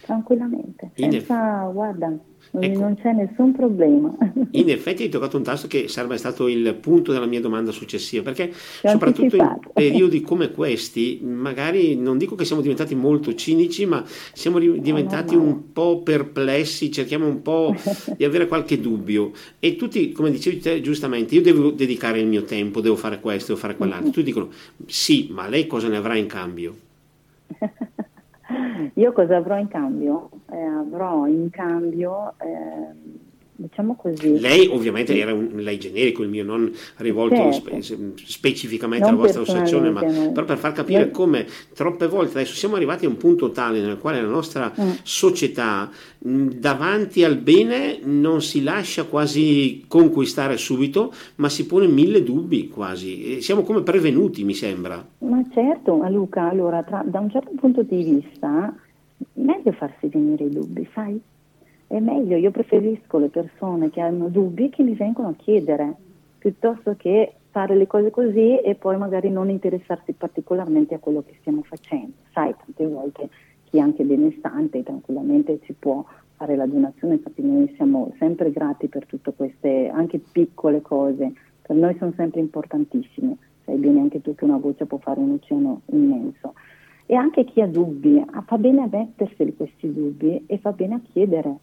tranquillamente, 0.00 0.90
senza, 0.94 1.64
eff- 1.64 1.72
guarda, 1.72 2.16
ecco. 2.50 2.78
non 2.78 2.96
c'è 2.96 3.12
nessun 3.12 3.52
problema. 3.52 4.14
In 4.52 4.70
effetti 4.70 5.02
hai 5.02 5.08
toccato 5.08 5.36
un 5.36 5.42
tasto 5.42 5.66
che 5.66 5.88
sarebbe 5.88 6.16
stato 6.16 6.48
il 6.48 6.74
punto 6.80 7.12
della 7.12 7.26
mia 7.26 7.40
domanda 7.40 7.70
successiva, 7.72 8.22
perché 8.22 8.48
C'è 8.80 8.88
soprattutto 8.88 9.36
in 9.36 9.58
periodi 9.72 10.20
come 10.22 10.50
questi, 10.50 11.20
magari 11.22 11.96
non 11.96 12.18
dico 12.18 12.34
che 12.34 12.44
siamo 12.44 12.62
diventati 12.62 12.94
molto 12.94 13.34
cinici, 13.34 13.86
ma 13.86 14.04
siamo 14.32 14.58
diventati 14.58 15.34
un 15.34 15.72
po' 15.72 16.02
perplessi, 16.02 16.90
cerchiamo 16.90 17.26
un 17.26 17.42
po' 17.42 17.74
di 18.16 18.24
avere 18.24 18.46
qualche 18.46 18.80
dubbio 18.80 19.32
e 19.58 19.76
tutti, 19.76 20.12
come 20.12 20.30
dicevi 20.30 20.58
te 20.58 20.80
giustamente, 20.80 21.34
io 21.34 21.42
devo 21.42 21.70
dedicare 21.70 22.20
il 22.20 22.26
mio 22.26 22.44
tempo, 22.44 22.80
devo 22.80 22.96
fare 22.96 23.20
questo, 23.20 23.48
devo 23.48 23.60
fare 23.60 23.76
quell'altro, 23.76 24.10
tutti 24.10 24.22
dicono 24.22 24.48
sì, 24.86 25.28
ma 25.30 25.48
lei 25.48 25.66
cosa 25.66 25.88
ne 25.88 25.96
avrà 25.96 26.16
in 26.16 26.26
cambio? 26.26 26.76
Io 28.94 29.12
cosa 29.12 29.36
avrò 29.36 29.58
in 29.58 29.68
cambio? 29.68 30.30
Eh, 30.50 30.62
avrò 30.62 31.26
in 31.26 31.50
cambio, 31.50 32.34
eh, 32.38 33.24
diciamo 33.56 33.96
così... 33.96 34.38
Lei 34.38 34.66
ovviamente 34.66 35.18
era 35.18 35.32
un 35.32 35.50
lei 35.54 35.78
generico, 35.78 36.22
il 36.22 36.28
mio 36.28 36.44
non 36.44 36.70
rivolto 36.96 37.52
certo. 37.52 37.82
spe- 37.82 38.12
specificamente 38.16 39.06
non 39.06 39.14
alla 39.14 39.22
vostra 39.22 39.42
associazione, 39.42 39.90
ma 39.90 40.02
no. 40.02 40.32
però 40.32 40.46
per 40.46 40.58
far 40.58 40.72
capire 40.72 41.04
Io... 41.04 41.10
come 41.10 41.46
troppe 41.74 42.06
volte 42.06 42.38
adesso 42.38 42.54
siamo 42.54 42.76
arrivati 42.76 43.06
a 43.06 43.08
un 43.08 43.16
punto 43.16 43.50
tale 43.50 43.80
nel 43.80 43.98
quale 43.98 44.20
la 44.20 44.28
nostra 44.28 44.72
mm. 44.78 44.90
società 45.02 45.90
davanti 46.18 47.24
al 47.24 47.36
bene 47.36 47.98
non 48.02 48.42
si 48.42 48.62
lascia 48.62 49.04
quasi 49.04 49.84
conquistare 49.86 50.56
subito, 50.56 51.12
ma 51.36 51.48
si 51.48 51.66
pone 51.66 51.86
mille 51.86 52.22
dubbi 52.22 52.68
quasi. 52.68 53.40
Siamo 53.40 53.62
come 53.62 53.82
prevenuti, 53.82 54.44
mi 54.44 54.54
sembra. 54.54 55.04
Ma 55.18 55.42
certo, 55.52 56.04
Luca, 56.08 56.48
allora 56.48 56.82
tra, 56.82 57.02
da 57.06 57.20
un 57.20 57.30
certo 57.30 57.50
punto 57.56 57.82
di 57.82 58.02
vista 58.02 58.74
meglio 59.34 59.72
farsi 59.72 60.08
venire 60.08 60.44
i 60.44 60.50
dubbi, 60.50 60.88
sai? 60.92 61.20
È 61.88 62.00
meglio, 62.00 62.36
io 62.36 62.50
preferisco 62.50 63.18
le 63.18 63.28
persone 63.28 63.90
che 63.90 64.00
hanno 64.00 64.28
dubbi 64.28 64.70
che 64.70 64.82
mi 64.82 64.94
vengono 64.94 65.28
a 65.28 65.34
chiedere, 65.34 65.94
piuttosto 66.38 66.94
che 66.96 67.34
fare 67.50 67.76
le 67.76 67.86
cose 67.86 68.10
così 68.10 68.58
e 68.58 68.74
poi 68.74 68.98
magari 68.98 69.30
non 69.30 69.50
interessarsi 69.50 70.12
particolarmente 70.12 70.94
a 70.94 70.98
quello 70.98 71.22
che 71.24 71.36
stiamo 71.40 71.62
facendo. 71.62 72.12
Sai, 72.32 72.54
tante 72.56 72.86
volte 72.86 73.28
chi 73.64 73.78
è 73.78 73.80
anche 73.80 74.04
benestante 74.04 74.82
tranquillamente 74.82 75.60
ci 75.62 75.74
può 75.74 76.04
fare 76.34 76.56
la 76.56 76.66
donazione, 76.66 77.14
infatti 77.14 77.42
noi 77.42 77.72
siamo 77.76 78.12
sempre 78.18 78.50
grati 78.50 78.88
per 78.88 79.06
tutte 79.06 79.32
queste 79.32 79.88
anche 79.88 80.18
piccole 80.18 80.82
cose, 80.82 81.32
per 81.62 81.76
noi 81.76 81.96
sono 81.98 82.12
sempre 82.16 82.40
importantissime, 82.40 83.36
sai 83.64 83.76
bene 83.76 84.00
anche 84.00 84.20
tu 84.20 84.34
che 84.34 84.44
una 84.44 84.58
voce 84.58 84.86
può 84.86 84.98
fare 84.98 85.20
un 85.20 85.32
oceano 85.32 85.82
immenso. 85.86 86.54
E 87.06 87.14
anche 87.14 87.44
chi 87.44 87.60
ha 87.60 87.68
dubbi, 87.68 88.18
ah, 88.18 88.42
fa 88.42 88.58
bene 88.58 88.82
a 88.82 88.88
metterseli 88.90 89.54
questi 89.54 89.92
dubbi 89.92 90.44
e 90.46 90.58
fa 90.58 90.72
bene 90.72 90.94
a 90.96 91.00
chiedere, 91.12 91.58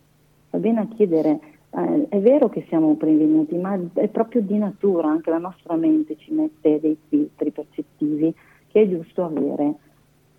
fa 0.54 0.60
bene 0.60 0.82
a 0.82 0.88
chiedere, 0.88 1.40
eh, 1.72 2.06
è 2.10 2.20
vero 2.20 2.48
che 2.48 2.64
siamo 2.68 2.94
prevenuti, 2.94 3.56
ma 3.56 3.76
è 3.94 4.08
proprio 4.08 4.42
di 4.42 4.56
natura, 4.56 5.08
anche 5.10 5.32
la 5.32 5.40
nostra 5.40 5.76
mente 5.76 6.16
ci 6.18 6.32
mette 6.32 6.80
dei 6.80 6.96
filtri 7.10 7.50
percettivi 7.50 8.32
che 8.68 8.84
è 8.84 8.88
giusto 8.88 9.24
avere 9.24 9.74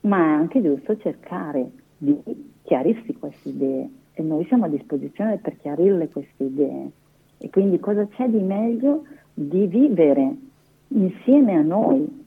ma 0.05 0.19
è 0.19 0.29
anche 0.29 0.63
giusto 0.63 0.97
cercare 0.99 1.71
di 1.97 2.17
chiarirsi 2.63 3.15
queste 3.15 3.49
idee 3.49 3.89
e 4.13 4.23
noi 4.23 4.45
siamo 4.47 4.67
a 4.67 4.69
disposizione 4.69 5.39
per 5.39 5.57
chiarirle 5.59 6.09
queste 6.09 6.45
idee. 6.45 6.91
E 7.39 7.51
quindi 7.51 7.81
cosa 7.81 8.07
c'è 8.07 8.29
di 8.29 8.41
meglio 8.41 9.05
di 9.33 9.67
vivere 9.67 10.37
insieme 10.89 11.57
a 11.57 11.63
noi 11.63 12.23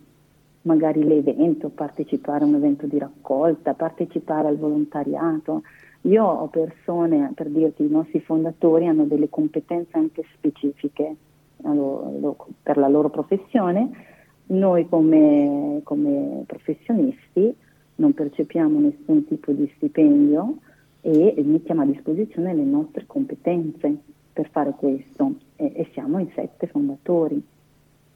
magari 0.64 1.04
l'evento, 1.04 1.70
partecipare 1.70 2.44
a 2.44 2.48
un 2.48 2.56
evento 2.56 2.88
di 2.88 2.98
raccolta, 2.98 3.74
partecipare 3.74 4.50
al 4.50 4.58
volontariato. 4.58 5.62
Io 6.02 6.24
ho 6.24 6.48
persone, 6.48 7.32
per 7.36 7.50
dirti, 7.50 7.84
i 7.84 7.90
nostri 7.90 8.20
fondatori 8.22 8.88
hanno 8.88 9.06
delle 9.06 9.30
competenze 9.30 9.98
anche 9.98 10.24
specifiche 10.36 11.16
per 11.58 12.78
la 12.78 12.88
loro 12.88 13.10
professione. 13.10 13.90
Noi 14.48 14.88
come, 14.88 15.82
come 15.84 16.44
professionisti 16.46 17.54
non 17.96 18.14
percepiamo 18.14 18.80
nessun 18.80 19.26
tipo 19.26 19.52
di 19.52 19.70
stipendio 19.76 20.58
e 21.02 21.42
mettiamo 21.46 21.82
a 21.82 21.86
disposizione 21.86 22.54
le 22.54 22.64
nostre 22.64 23.06
competenze 23.06 23.98
per 24.32 24.50
fare 24.50 24.72
questo 24.78 25.36
e, 25.56 25.72
e 25.76 25.90
siamo 25.94 26.20
in 26.20 26.30
sette 26.34 26.68
fondatori. 26.68 27.44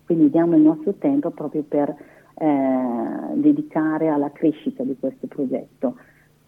Quindi 0.06 0.30
diamo 0.30 0.56
il 0.56 0.62
nostro 0.62 0.94
tempo 0.94 1.32
proprio 1.32 1.63
per 1.63 1.89
eh, 1.89 3.34
dedicare 3.36 4.10
alla 4.10 4.32
crescita 4.32 4.84
di 4.84 4.96
questo 5.00 5.28
progetto. 5.28 5.96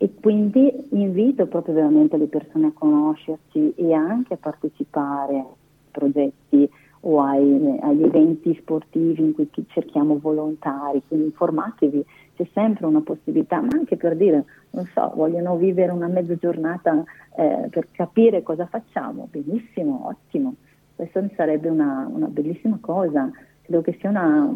E 0.03 0.15
quindi 0.19 0.69
invito 0.89 1.45
proprio 1.45 1.75
veramente 1.75 2.17
le 2.17 2.27
persone 2.27 2.67
a 2.67 2.71
conoscerci 2.73 3.73
e 3.75 3.93
anche 3.93 4.33
a 4.33 4.37
partecipare 4.37 5.37
a 5.37 5.45
progetti 5.91 6.69
o 7.05 7.21
ai, 7.21 7.79
agli 7.79 8.03
eventi 8.03 8.53
sportivi 8.59 9.21
in 9.21 9.33
cui 9.33 9.47
cerchiamo 9.67 10.19
volontari, 10.19 11.01
quindi 11.07 11.27
informatevi, 11.27 12.03
c'è 12.35 12.45
sempre 12.51 12.85
una 12.85 12.99
possibilità, 12.99 13.61
ma 13.61 13.69
anche 13.71 13.95
per 13.95 14.17
dire, 14.17 14.43
non 14.71 14.85
so, 14.93 15.09
vogliono 15.15 15.55
vivere 15.55 15.93
una 15.93 16.07
mezza 16.07 16.35
giornata 16.35 17.01
eh, 17.37 17.69
per 17.69 17.87
capire 17.91 18.43
cosa 18.43 18.65
facciamo, 18.65 19.29
benissimo, 19.31 20.07
ottimo, 20.07 20.55
questo 20.97 21.25
sarebbe 21.37 21.69
una, 21.69 22.09
una 22.11 22.27
bellissima 22.27 22.77
cosa, 22.81 23.31
credo 23.61 23.81
che 23.81 23.95
sia 24.01 24.09
una, 24.09 24.53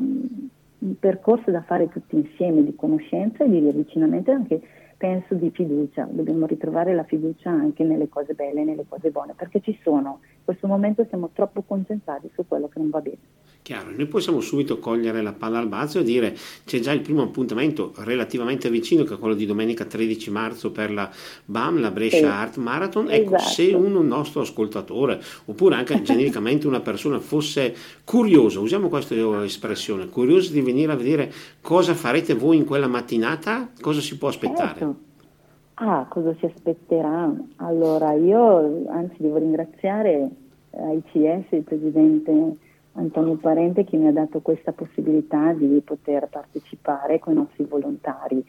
un 0.79 0.99
percorso 0.99 1.51
da 1.51 1.62
fare 1.62 1.88
tutti 1.88 2.17
insieme 2.17 2.65
di 2.65 2.75
conoscenza 2.75 3.45
e 3.45 3.49
di 3.49 3.60
riavvicinamento 3.60 4.31
anche 4.31 4.62
penso 4.97 5.36
di 5.36 5.51
fiducia, 5.51 6.07
dobbiamo 6.10 6.47
ritrovare 6.47 6.93
la 6.95 7.03
fiducia 7.03 7.51
anche 7.51 7.83
nelle 7.83 8.10
cose 8.10 8.33
belle, 8.33 8.63
nelle 8.63 8.86
cose 8.88 9.12
buone, 9.12 9.33
perché 9.36 9.62
ci 9.62 9.77
sono. 9.83 10.19
In 10.21 10.43
questo 10.43 10.67
momento 10.67 11.05
siamo 11.07 11.29
troppo 11.33 11.62
concentrati 11.62 12.29
su 12.33 12.45
quello 12.47 12.67
che 12.67 12.79
non 12.79 12.89
va 12.89 12.99
bene. 12.99 13.17
Chiaro, 13.67 13.91
noi 13.93 14.06
possiamo 14.06 14.39
subito 14.39 14.80
cogliere 14.80 15.21
la 15.21 15.34
palla 15.34 15.60
al 15.60 15.67
balzo 15.67 15.99
e 15.99 16.03
dire 16.03 16.34
c'è 16.63 16.80
già 16.80 16.93
il 16.93 17.01
primo 17.01 17.23
appuntamento 17.23 17.91
relativamente 17.97 18.69
vicino 18.69 19.03
che 19.03 19.15
è 19.15 19.19
quello 19.19 19.36
di 19.36 19.45
domenica 19.45 19.84
13 19.84 20.32
marzo 20.32 20.71
per 20.71 20.89
la 20.89 21.12
BAM, 21.43 21.82
la 21.82 21.91
Brescia 21.91 22.17
sì. 22.17 22.23
Art 22.23 22.56
Marathon. 22.56 23.12
Ecco, 23.12 23.36
esatto. 23.36 23.51
se 23.51 23.73
un 23.73 24.08
nostro 24.08 24.39
ascoltatore 24.39 25.19
oppure 25.43 25.75
anche 25.75 25.99
genericamente 26.01 26.65
una 26.65 26.80
persona 26.80 27.19
fosse 27.19 27.75
curioso, 28.06 28.62
usiamo 28.62 28.88
questa 28.88 29.43
espressione, 29.43 30.08
curioso 30.08 30.53
di 30.53 30.62
venire 30.62 30.93
a 30.93 30.95
vedere 30.95 31.30
cosa 31.60 31.93
farete 31.93 32.36
voi 32.36 32.56
in 32.56 32.63
quella 32.63 32.88
mattinata, 32.88 33.71
cosa 33.82 33.99
si 33.99 34.17
può 34.17 34.30
aspettare? 34.30 34.80
Certo. 34.80 34.95
Ah, 35.73 36.06
cosa 36.08 36.34
si 36.39 36.45
aspetterà? 36.45 37.36
Allora, 37.58 38.13
io 38.13 38.89
anzi 38.89 39.15
devo 39.17 39.39
ringraziare 39.39 40.30
ICS, 40.71 41.51
il 41.51 41.63
presidente 41.63 42.56
Antonio 42.97 43.36
Parente 43.36 43.83
che 43.83 43.97
mi 43.97 44.07
ha 44.07 44.12
dato 44.12 44.41
questa 44.41 44.71
possibilità 44.71 45.53
di 45.53 45.81
poter 45.83 46.27
partecipare 46.27 47.19
con 47.19 47.33
i 47.33 47.38
nostri 47.38 47.63
volontari. 47.63 48.43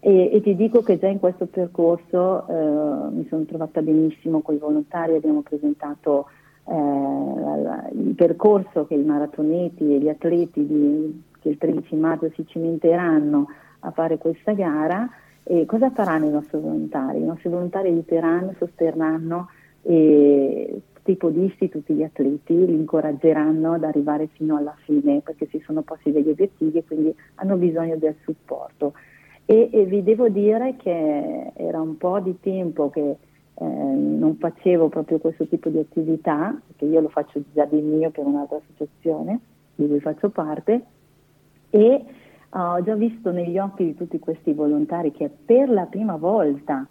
E, 0.00 0.30
e 0.32 0.40
ti 0.40 0.56
dico 0.56 0.82
che 0.82 0.98
già 0.98 1.06
in 1.06 1.20
questo 1.20 1.46
percorso 1.46 2.46
eh, 2.48 3.10
mi 3.12 3.26
sono 3.28 3.44
trovata 3.44 3.80
benissimo 3.82 4.40
con 4.40 4.56
i 4.56 4.58
volontari, 4.58 5.14
abbiamo 5.14 5.42
presentato 5.42 6.26
eh, 6.64 6.72
la, 6.72 7.88
il 7.92 8.14
percorso 8.14 8.86
che 8.86 8.94
i 8.94 9.04
maratoneti 9.04 9.94
e 9.94 9.98
gli 9.98 10.08
atleti 10.08 10.66
di, 10.66 11.22
che 11.40 11.50
il 11.50 11.58
13 11.58 11.94
marzo 11.96 12.30
si 12.34 12.44
cimenteranno 12.46 13.46
a 13.80 13.90
fare 13.90 14.18
questa 14.18 14.52
gara. 14.52 15.08
E 15.44 15.66
cosa 15.66 15.90
faranno 15.90 16.26
i 16.26 16.30
nostri 16.30 16.58
volontari? 16.58 17.18
I 17.18 17.24
nostri 17.24 17.50
volontari 17.50 17.88
aiuteranno, 17.88 18.54
sosterranno 18.58 19.48
e 19.82 20.80
tipo 21.02 21.30
di 21.30 21.52
tutti 21.68 21.94
gli 21.94 22.02
atleti 22.02 22.54
li 22.54 22.74
incoraggeranno 22.74 23.72
ad 23.72 23.84
arrivare 23.84 24.28
fino 24.28 24.56
alla 24.56 24.74
fine 24.84 25.20
perché 25.20 25.46
si 25.46 25.60
sono 25.64 25.82
posti 25.82 26.12
degli 26.12 26.28
obiettivi 26.28 26.78
e 26.78 26.84
quindi 26.84 27.14
hanno 27.36 27.56
bisogno 27.56 27.96
del 27.96 28.14
supporto. 28.22 28.94
E, 29.44 29.68
e 29.72 29.84
vi 29.84 30.02
devo 30.02 30.28
dire 30.28 30.76
che 30.76 31.52
era 31.54 31.80
un 31.80 31.96
po' 31.96 32.20
di 32.20 32.38
tempo 32.40 32.90
che 32.90 33.16
eh, 33.54 33.64
non 33.64 34.36
facevo 34.36 34.88
proprio 34.88 35.18
questo 35.18 35.46
tipo 35.46 35.68
di 35.68 35.78
attività, 35.78 36.56
perché 36.66 36.84
io 36.84 37.00
lo 37.00 37.08
faccio 37.08 37.42
già 37.52 37.64
di 37.64 37.80
mio 37.80 38.10
per 38.10 38.24
un'altra 38.24 38.58
associazione 38.58 39.40
di 39.74 39.88
cui 39.88 40.00
faccio 40.00 40.30
parte, 40.30 40.84
e 41.70 42.04
ho 42.50 42.82
già 42.82 42.94
visto 42.94 43.30
negli 43.30 43.58
occhi 43.58 43.84
di 43.84 43.96
tutti 43.96 44.18
questi 44.18 44.52
volontari 44.52 45.10
che 45.10 45.30
per 45.44 45.70
la 45.70 45.86
prima 45.86 46.16
volta 46.16 46.86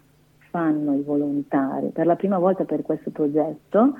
fanno 0.52 0.94
i 0.94 1.00
volontari 1.00 1.88
per 1.88 2.04
la 2.04 2.14
prima 2.14 2.38
volta 2.38 2.64
per 2.64 2.82
questo 2.82 3.10
progetto. 3.10 3.94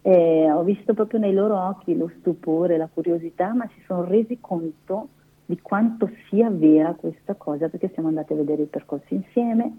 Eh, 0.00 0.48
ho 0.48 0.62
visto 0.62 0.94
proprio 0.94 1.18
nei 1.18 1.34
loro 1.34 1.58
occhi 1.58 1.96
lo 1.96 2.08
stupore, 2.20 2.76
la 2.76 2.88
curiosità, 2.90 3.52
ma 3.52 3.68
si 3.74 3.82
sono 3.84 4.04
resi 4.04 4.38
conto 4.40 5.08
di 5.44 5.58
quanto 5.60 6.08
sia 6.28 6.48
vera 6.50 6.94
questa 6.94 7.34
cosa 7.34 7.68
perché 7.68 7.90
siamo 7.92 8.08
andati 8.08 8.32
a 8.32 8.36
vedere 8.36 8.62
il 8.62 8.68
percorso 8.68 9.12
insieme, 9.12 9.76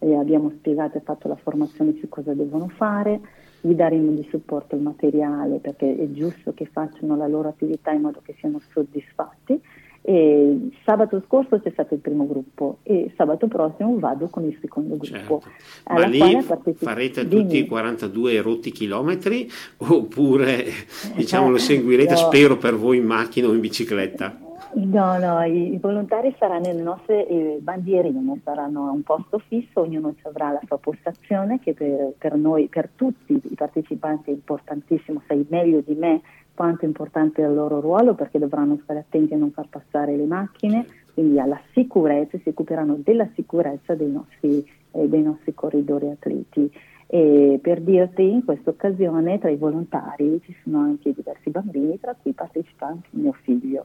eh, 0.00 0.14
abbiamo 0.14 0.50
spiegato 0.50 0.98
e 0.98 1.00
fatto 1.00 1.26
la 1.26 1.36
formazione 1.36 1.96
su 2.00 2.08
cosa 2.08 2.34
devono 2.34 2.68
fare, 2.68 3.20
gli 3.60 3.72
daremo 3.72 4.10
di 4.10 4.26
supporto 4.28 4.76
il 4.76 4.82
materiale 4.82 5.58
perché 5.58 5.96
è 5.96 6.10
giusto 6.10 6.52
che 6.52 6.66
facciano 6.66 7.16
la 7.16 7.28
loro 7.28 7.48
attività 7.48 7.92
in 7.92 8.02
modo 8.02 8.20
che 8.22 8.34
siano 8.38 8.60
soddisfatti 8.72 9.60
e 10.04 10.70
sabato 10.84 11.22
scorso 11.26 11.60
c'è 11.60 11.70
stato 11.70 11.94
il 11.94 12.00
primo 12.00 12.26
gruppo 12.26 12.78
e 12.82 13.12
sabato 13.16 13.46
prossimo 13.46 13.98
vado 13.98 14.28
con 14.28 14.44
il 14.44 14.58
secondo 14.60 14.96
gruppo. 14.96 15.42
Certo. 15.42 15.42
Ma 15.88 16.06
lì 16.06 16.42
farete 16.74 17.28
tutti 17.28 17.58
i 17.58 17.66
42 17.66 18.40
rotti 18.40 18.72
chilometri 18.72 19.48
oppure 19.76 20.64
diciamo 21.14 21.50
lo 21.50 21.58
seguirete, 21.58 22.14
no. 22.14 22.16
spero 22.16 22.56
per 22.56 22.74
voi 22.74 22.96
in 22.96 23.04
macchina 23.04 23.46
o 23.46 23.52
in 23.52 23.60
bicicletta? 23.60 24.36
No, 24.74 25.18
no, 25.18 25.42
i, 25.42 25.74
i 25.74 25.78
volontari 25.78 26.34
saranno 26.38 26.68
nelle 26.68 26.82
nostre 26.82 27.28
eh, 27.28 27.58
bandierine, 27.60 28.40
saranno 28.42 28.86
a 28.86 28.90
un 28.90 29.02
posto 29.02 29.38
fisso, 29.46 29.80
ognuno 29.80 30.14
avrà 30.22 30.50
la 30.50 30.60
sua 30.66 30.78
postazione 30.78 31.60
che 31.60 31.74
per, 31.74 32.14
per 32.16 32.36
noi, 32.36 32.68
per 32.68 32.88
tutti 32.96 33.34
i 33.34 33.54
partecipanti 33.54 34.30
è 34.30 34.32
importantissimo, 34.32 35.22
sai 35.26 35.44
meglio 35.50 35.82
di 35.84 35.94
me 35.94 36.22
quanto 36.54 36.84
è 36.84 36.86
importante 36.86 37.40
il 37.42 37.54
loro 37.54 37.80
ruolo 37.80 38.14
perché 38.14 38.38
dovranno 38.38 38.78
stare 38.82 39.00
attenti 39.00 39.34
a 39.34 39.36
non 39.36 39.50
far 39.50 39.68
passare 39.68 40.16
le 40.16 40.26
macchine, 40.26 40.86
quindi 41.14 41.38
alla 41.38 41.60
sicurezza, 41.72 42.38
si 42.42 42.48
occuperanno 42.48 43.00
della 43.02 43.28
sicurezza 43.34 43.94
dei 43.94 44.10
nostri, 44.10 44.64
eh, 44.92 45.08
dei 45.08 45.22
nostri 45.22 45.54
corridori 45.54 46.10
atleti. 46.10 46.70
E 47.14 47.58
per 47.60 47.82
dirti, 47.82 48.22
in 48.22 48.42
questa 48.42 48.70
occasione 48.70 49.38
tra 49.38 49.50
i 49.50 49.56
volontari 49.56 50.40
ci 50.46 50.56
sono 50.64 50.78
anche 50.78 51.12
diversi 51.14 51.50
bambini, 51.50 52.00
tra 52.00 52.16
cui 52.18 52.32
partecipa 52.32 52.86
anche 52.86 53.08
mio 53.10 53.36
figlio. 53.42 53.84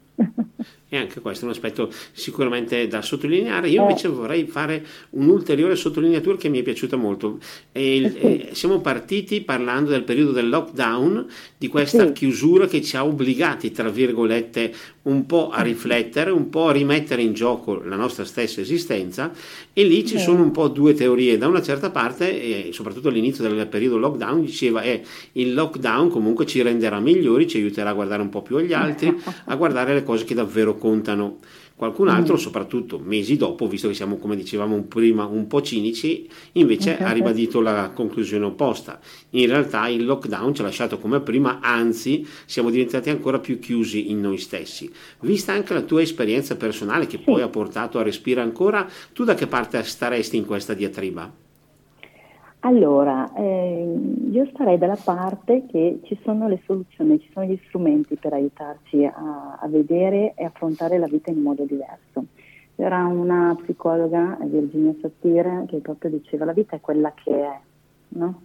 e 0.88 0.96
anche 0.96 1.20
questo 1.20 1.44
è 1.44 1.48
un 1.50 1.54
aspetto 1.54 1.90
sicuramente 2.13 2.88
da 2.88 3.02
sottolineare. 3.02 3.68
Io 3.68 3.82
eh. 3.82 3.82
invece 3.82 4.08
vorrei 4.08 4.46
fare 4.46 4.82
un'ulteriore 5.10 5.76
sottolineatura 5.76 6.38
che 6.38 6.48
mi 6.48 6.60
è 6.60 6.63
piaciuta 6.63 6.96
molto. 6.96 7.40
E, 7.74 8.02
eh 8.02 8.10
sì. 8.10 8.18
eh, 8.18 8.50
siamo 8.54 8.80
partiti 8.80 9.42
parlando 9.42 9.90
del 9.90 10.04
periodo 10.06 10.32
del 10.32 10.48
lockdown, 10.48 11.28
di 11.58 11.68
questa 11.68 12.06
sì. 12.06 12.13
chiusura 12.13 12.66
che 12.68 12.82
ci 12.82 12.96
ha 12.96 13.04
obbligati, 13.04 13.72
tra 13.72 13.90
virgolette, 13.90 14.72
un 15.02 15.26
po' 15.26 15.50
a 15.50 15.62
riflettere, 15.62 16.32
un 16.32 16.48
po' 16.50 16.68
a 16.68 16.72
rimettere 16.72 17.22
in 17.22 17.34
gioco 17.34 17.82
la 17.82 17.96
nostra 17.98 18.24
stessa 18.24 18.62
esistenza 18.62 19.32
e 19.74 19.84
lì 19.84 20.06
ci 20.06 20.18
sono 20.18 20.44
un 20.44 20.52
po' 20.52 20.70
due 20.70 20.94
teorie. 20.94 21.38
Da 21.38 21.48
una 21.48 21.62
certa 21.62 21.92
parte, 21.92 22.68
e 22.68 22.70
soprattutto 22.72 23.10
all'inizio 23.17 23.47
del 23.47 23.67
periodo 23.67 23.97
lockdown, 23.97 24.41
diceva 24.41 24.82
eh, 24.82 25.03
il 25.34 25.53
lockdown 25.53 26.10
comunque 26.10 26.45
ci 26.45 26.62
renderà 26.62 26.99
migliori, 26.99 27.47
ci 27.47 27.58
aiuterà 27.58 27.89
a 27.89 27.93
guardare 27.93 28.21
un 28.21 28.30
po' 28.30 28.41
più 28.41 28.58
agli 28.58 28.73
altri, 28.73 29.15
a 29.45 29.56
guardare 29.56 29.93
le 29.93 30.03
cose 30.03 30.23
che 30.23 30.34
davvero 30.34 30.77
contano. 30.77 31.39
Qualcun 31.77 32.08
altro, 32.08 32.34
mm. 32.34 32.38
soprattutto 32.38 32.97
mesi 32.97 33.38
dopo, 33.38 33.67
visto 33.67 33.88
che 33.88 33.93
siamo, 33.93 34.17
come 34.17 34.36
dicevamo 34.36 34.82
prima, 34.86 35.25
un 35.25 35.45
po' 35.45 35.62
cinici, 35.62 36.27
invece 36.53 36.97
ha 36.97 37.12
ribadito 37.12 37.62
la 37.62 37.91
conclusione 37.93 38.45
opposta. 38.45 38.99
In 39.32 39.45
realtà 39.45 39.88
il 39.88 40.03
lockdown 40.03 40.56
ci 40.56 40.62
ha 40.62 40.63
lasciato 40.63 40.97
come 40.97 41.19
prima, 41.19 41.60
anzi 41.62 42.27
siamo 42.47 42.71
diventati 42.71 43.12
ancora 43.12 43.38
più 43.38 43.60
chiusi 43.60 44.10
in 44.10 44.21
noi 44.21 44.39
stessi. 44.39 44.91
Vista 45.19 45.53
anche 45.53 45.75
la 45.75 45.84
tua 45.84 46.01
esperienza 46.01 46.56
personale 46.56 47.06
che 47.06 47.19
poi 47.19 47.43
ha 47.43 47.47
portato 47.47 47.99
a 47.99 48.03
respirare 48.03 48.47
ancora, 48.47 48.89
tu 49.13 49.23
da 49.23 49.36
che 49.36 49.45
parte 49.45 49.84
staresti 49.84 50.36
in 50.36 50.45
questa 50.45 50.73
diatriba? 50.73 51.45
Allora, 52.62 53.32
eh, 53.34 54.00
io 54.32 54.46
starei 54.52 54.78
dalla 54.78 54.98
parte 55.02 55.65
che 55.67 56.00
ci 56.04 56.17
sono 56.24 56.48
le 56.48 56.60
soluzioni, 56.65 57.20
ci 57.20 57.30
sono 57.32 57.46
gli 57.46 57.60
strumenti 57.67 58.15
per 58.15 58.34
aiutarci 58.34 59.06
a, 59.06 59.58
a 59.60 59.67
vedere 59.67 60.34
e 60.36 60.43
affrontare 60.43 60.98
la 60.98 61.08
vita 61.08 61.30
in 61.30 61.41
modo 61.41 61.63
diverso. 61.63 62.26
C'era 62.76 63.06
una 63.06 63.56
psicologa, 63.62 64.38
Virginia 64.41 64.93
Satir, 65.00 65.65
che 65.67 65.78
proprio 65.78 66.12
diceva 66.12 66.46
la 66.46 66.54
vita 66.54 66.76
è 66.76 66.82
quella 66.82 67.13
che 67.13 67.32
è, 67.32 67.60
no? 68.10 68.41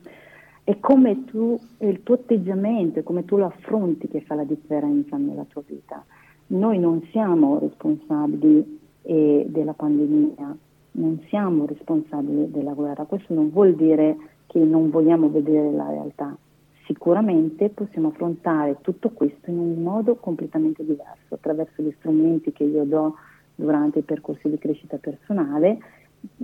È 0.64 0.78
come 0.78 1.24
tu, 1.24 1.58
il 1.78 2.02
tuo 2.02 2.14
atteggiamento, 2.14 3.00
è 3.00 3.02
come 3.02 3.24
tu 3.24 3.36
lo 3.36 3.46
affronti 3.46 4.08
che 4.08 4.20
fa 4.20 4.34
la 4.34 4.44
differenza 4.44 5.16
nella 5.16 5.44
tua 5.48 5.62
vita. 5.66 6.04
Noi 6.48 6.78
non 6.78 7.02
siamo 7.10 7.58
responsabili 7.58 8.78
eh, 9.02 9.46
della 9.48 9.72
pandemia, 9.72 10.56
non 10.92 11.20
siamo 11.28 11.66
responsabili 11.66 12.50
della 12.50 12.72
guerra. 12.72 13.04
Questo 13.04 13.32
non 13.34 13.50
vuol 13.50 13.74
dire 13.74 14.16
che 14.46 14.58
non 14.58 14.90
vogliamo 14.90 15.28
vedere 15.28 15.70
la 15.70 15.88
realtà. 15.88 16.36
Sicuramente 16.84 17.68
possiamo 17.70 18.08
affrontare 18.08 18.78
tutto 18.80 19.10
questo 19.10 19.50
in 19.50 19.58
un 19.58 19.82
modo 19.82 20.16
completamente 20.16 20.84
diverso, 20.84 21.34
attraverso 21.34 21.82
gli 21.82 21.94
strumenti 21.98 22.52
che 22.52 22.64
io 22.64 22.84
do 22.84 23.14
durante 23.54 24.00
i 24.00 24.02
percorsi 24.02 24.48
di 24.48 24.58
crescita 24.58 24.96
personale, 24.96 25.78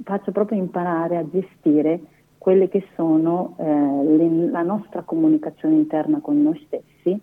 faccio 0.04 0.32
proprio 0.32 0.58
imparare 0.58 1.16
a 1.16 1.28
gestire 1.28 2.00
quelle 2.38 2.68
che 2.68 2.87
sono 2.94 3.56
eh, 3.58 3.64
le, 3.64 4.50
la 4.50 4.62
nostra 4.62 5.02
comunicazione 5.02 5.74
interna 5.74 6.20
con 6.20 6.40
noi 6.40 6.62
stessi 6.66 7.20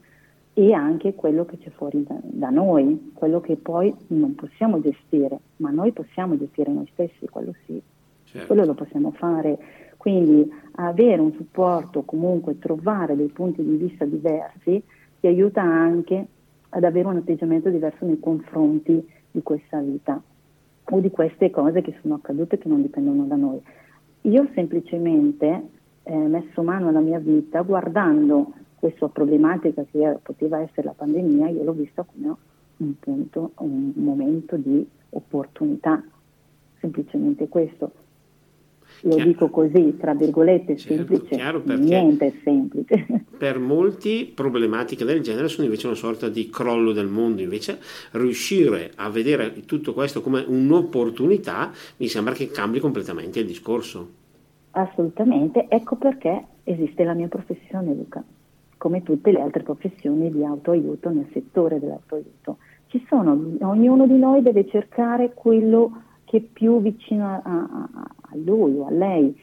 e 0.57 0.71
anche 0.71 1.15
quello 1.15 1.43
che 1.43 1.57
c'è 1.57 1.69
fuori 1.69 2.05
da, 2.07 2.15
da, 2.21 2.49
noi, 2.49 3.11
quello 3.13 3.41
che 3.41 3.57
poi 3.57 3.93
non 4.07 4.35
possiamo 4.35 4.79
gestire, 4.79 5.37
ma 5.57 5.69
noi 5.69 5.91
possiamo 5.91 6.37
gestire 6.37 6.71
noi 6.71 6.87
stessi, 6.93 7.27
quello 7.29 7.53
sì, 7.65 7.81
certo. 8.23 8.47
quello 8.47 8.63
lo 8.63 8.73
possiamo 8.73 9.11
fare. 9.11 9.57
Quindi 9.97 10.49
avere 10.75 11.19
un 11.19 11.33
supporto, 11.33 12.03
comunque 12.03 12.57
trovare 12.57 13.17
dei 13.17 13.27
punti 13.27 13.61
di 13.65 13.75
vista 13.75 14.05
diversi, 14.05 14.81
ti 15.19 15.27
aiuta 15.27 15.61
anche 15.61 16.25
ad 16.69 16.83
avere 16.85 17.07
un 17.09 17.17
atteggiamento 17.17 17.69
diverso 17.69 18.05
nei 18.05 18.19
confronti 18.21 19.05
di 19.31 19.43
questa 19.43 19.81
vita 19.81 20.21
o 20.83 20.99
di 21.01 21.09
queste 21.09 21.49
cose 21.49 21.81
che 21.81 21.97
sono 22.01 22.13
accadute 22.15 22.57
che 22.57 22.69
non 22.69 22.81
dipendono 22.81 23.25
da 23.25 23.35
noi. 23.35 23.61
Io 24.21 24.43
ho 24.43 24.47
semplicemente 24.53 25.67
eh, 26.03 26.15
messo 26.15 26.63
mano 26.63 26.87
alla 26.87 27.01
mia 27.01 27.19
vita 27.19 27.61
guardando 27.61 28.53
questa 28.85 29.07
problematica 29.07 29.83
che 29.89 30.19
poteva 30.21 30.59
essere 30.59 30.83
la 30.83 30.93
pandemia, 30.95 31.49
io 31.49 31.63
l'ho 31.63 31.73
vista 31.73 32.03
come 32.03 32.35
un 32.77 32.99
punto, 32.99 33.53
un 33.55 33.93
momento 33.95 34.57
di 34.57 34.85
opportunità, 35.09 36.03
semplicemente 36.79 37.47
questo. 37.47 37.91
Lo 39.01 39.15
chiaro. 39.15 39.29
dico 39.29 39.49
così, 39.49 39.97
tra 39.97 40.13
virgolette, 40.13 40.77
certo, 40.77 41.17
semplice, 41.17 41.77
niente 41.77 42.27
è 42.27 42.33
semplice. 42.43 43.23
Per 43.37 43.57
molti 43.57 44.31
problematiche 44.33 45.03
del 45.03 45.21
genere 45.21 45.47
sono 45.47 45.65
invece 45.65 45.87
una 45.87 45.95
sorta 45.95 46.29
di 46.29 46.47
crollo 46.49 46.91
del 46.91 47.07
mondo, 47.07 47.41
invece 47.41 47.79
riuscire 48.11 48.91
a 48.95 49.09
vedere 49.09 49.65
tutto 49.65 49.93
questo 49.93 50.21
come 50.21 50.43
un'opportunità 50.45 51.71
mi 51.97 52.07
sembra 52.07 52.35
che 52.35 52.51
cambi 52.51 52.79
completamente 52.79 53.39
il 53.39 53.47
discorso. 53.47 54.23
Assolutamente, 54.71 55.65
ecco 55.69 55.95
perché 55.95 56.45
esiste 56.63 57.03
la 57.03 57.13
mia 57.13 57.27
professione 57.27 57.93
Luca, 57.95 58.23
come 58.85 59.01
tutte 59.01 59.31
le 59.31 59.41
altre 59.41 59.63
professioni 59.63 60.29
di 60.29 60.45
autoaiuto 60.45 61.09
nel 61.09 61.27
settore 61.33 61.79
dell'autoaiuto. 61.79 62.57
Sono, 63.07 63.31
ognuno 63.61 64.05
di 64.05 64.15
noi 64.15 64.43
deve 64.43 64.67
cercare 64.67 65.33
quello 65.33 66.03
che 66.23 66.37
è 66.37 66.39
più 66.41 66.79
vicino 66.79 67.25
a, 67.25 67.41
a, 67.43 67.89
a 67.91 68.35
lui 68.35 68.77
o 68.77 68.85
a 68.85 68.91
lei. 68.91 69.35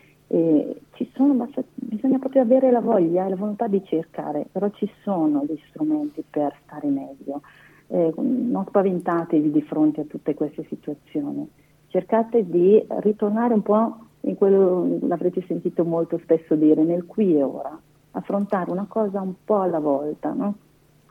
Sono, 1.15 1.35
basta, 1.35 1.61
bisogna 1.75 2.19
proprio 2.19 2.43
avere 2.43 2.71
la 2.71 2.81
voglia 2.81 3.27
e 3.27 3.31
la 3.31 3.37
volontà 3.37 3.67
di 3.67 3.83
cercare, 3.85 4.47
però 4.51 4.71
ci 4.71 4.89
sono 5.03 5.43
dei 5.45 5.61
strumenti 5.69 6.23
per 6.31 6.57
stare 6.65 6.87
meglio. 6.87 7.43
Eh, 7.89 8.13
non 8.17 8.65
spaventatevi 8.69 9.51
di 9.51 9.63
fronte 9.63 10.03
a 10.03 10.05
tutte 10.05 10.35
queste 10.35 10.65
situazioni, 10.69 11.51
cercate 11.89 12.49
di 12.49 12.83
ritornare 13.01 13.55
un 13.55 13.63
po' 13.63 13.97
in 14.21 14.37
quello 14.37 14.99
l'avrete 15.01 15.43
sentito 15.49 15.85
molto 15.85 16.19
spesso 16.19 16.55
dire, 16.55 16.85
nel 16.85 17.07
qui 17.07 17.37
e 17.37 17.43
ora, 17.43 17.77
affrontare 18.13 18.71
una 18.71 18.87
cosa 18.89 19.21
un 19.21 19.35
po' 19.45 19.61
alla 19.61 19.79
volta, 19.79 20.33
no? 20.33 20.55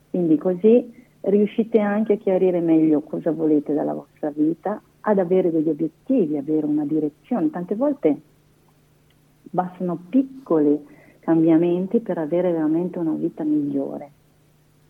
Quindi 0.09 0.37
così 0.37 0.93
riuscite 1.21 1.79
anche 1.79 2.13
a 2.13 2.17
chiarire 2.17 2.59
meglio 2.59 3.01
cosa 3.01 3.31
volete 3.31 3.73
dalla 3.73 3.93
vostra 3.93 4.31
vita, 4.31 4.81
ad 5.01 5.19
avere 5.19 5.51
degli 5.51 5.69
obiettivi, 5.69 6.37
avere 6.37 6.65
una 6.65 6.85
direzione. 6.85 7.49
Tante 7.49 7.75
volte 7.75 8.21
bastano 9.41 9.97
piccoli 10.09 10.87
cambiamenti 11.19 11.99
per 11.99 12.17
avere 12.17 12.51
veramente 12.51 12.99
una 12.99 13.13
vita 13.13 13.43
migliore. 13.43 14.11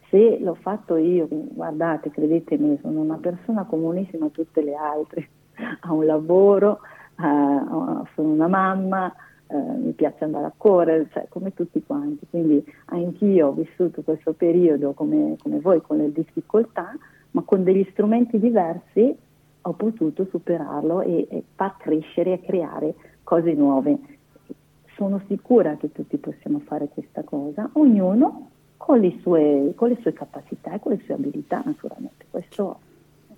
Se 0.09 0.39
l'ho 0.39 0.55
fatto 0.55 0.97
io, 0.97 1.27
guardate, 1.29 2.09
credetemi, 2.09 2.77
sono 2.81 2.99
una 2.99 3.17
persona 3.17 3.63
comunissima 3.63 4.25
a 4.25 4.29
tutte 4.29 4.61
le 4.61 4.75
altre, 4.75 5.29
ha 5.81 5.93
un 5.93 6.05
lavoro, 6.05 6.79
uh, 7.17 8.05
sono 8.13 8.29
una 8.29 8.47
mamma, 8.47 9.13
uh, 9.51 9.81
mi 9.83 9.91
piace 9.91 10.23
andare 10.23 10.45
a 10.45 10.53
correre, 10.55 11.07
cioè, 11.11 11.27
come 11.29 11.53
tutti 11.53 11.83
quanti. 11.85 12.25
Quindi 12.29 12.63
anch'io 12.85 13.47
ho 13.47 13.51
vissuto 13.53 14.01
questo 14.01 14.33
periodo 14.33 14.93
come, 14.93 15.35
come 15.41 15.59
voi 15.59 15.81
con 15.81 15.97
le 15.97 16.11
difficoltà, 16.11 16.95
ma 17.31 17.41
con 17.43 17.63
degli 17.63 17.85
strumenti 17.91 18.39
diversi 18.39 19.15
ho 19.63 19.73
potuto 19.73 20.25
superarlo 20.29 21.01
e, 21.01 21.27
e 21.29 21.43
far 21.55 21.77
crescere 21.77 22.33
e 22.33 22.41
creare 22.41 22.95
cose 23.23 23.53
nuove. 23.53 23.97
Sono 24.95 25.21
sicura 25.27 25.75
che 25.77 25.91
tutti 25.91 26.17
possiamo 26.17 26.59
fare 26.59 26.87
questa 26.87 27.23
cosa, 27.23 27.69
ognuno 27.73 28.49
con 28.77 28.99
le 28.99 29.17
sue, 29.21 29.73
con 29.75 29.89
le 29.89 29.97
sue 30.01 30.13
capacità 30.13 30.73
e 30.73 30.79
con 30.79 30.93
le 30.93 31.01
sue 31.05 31.13
abilità 31.13 31.61
naturalmente. 31.63 32.25
Questo, 32.29 32.79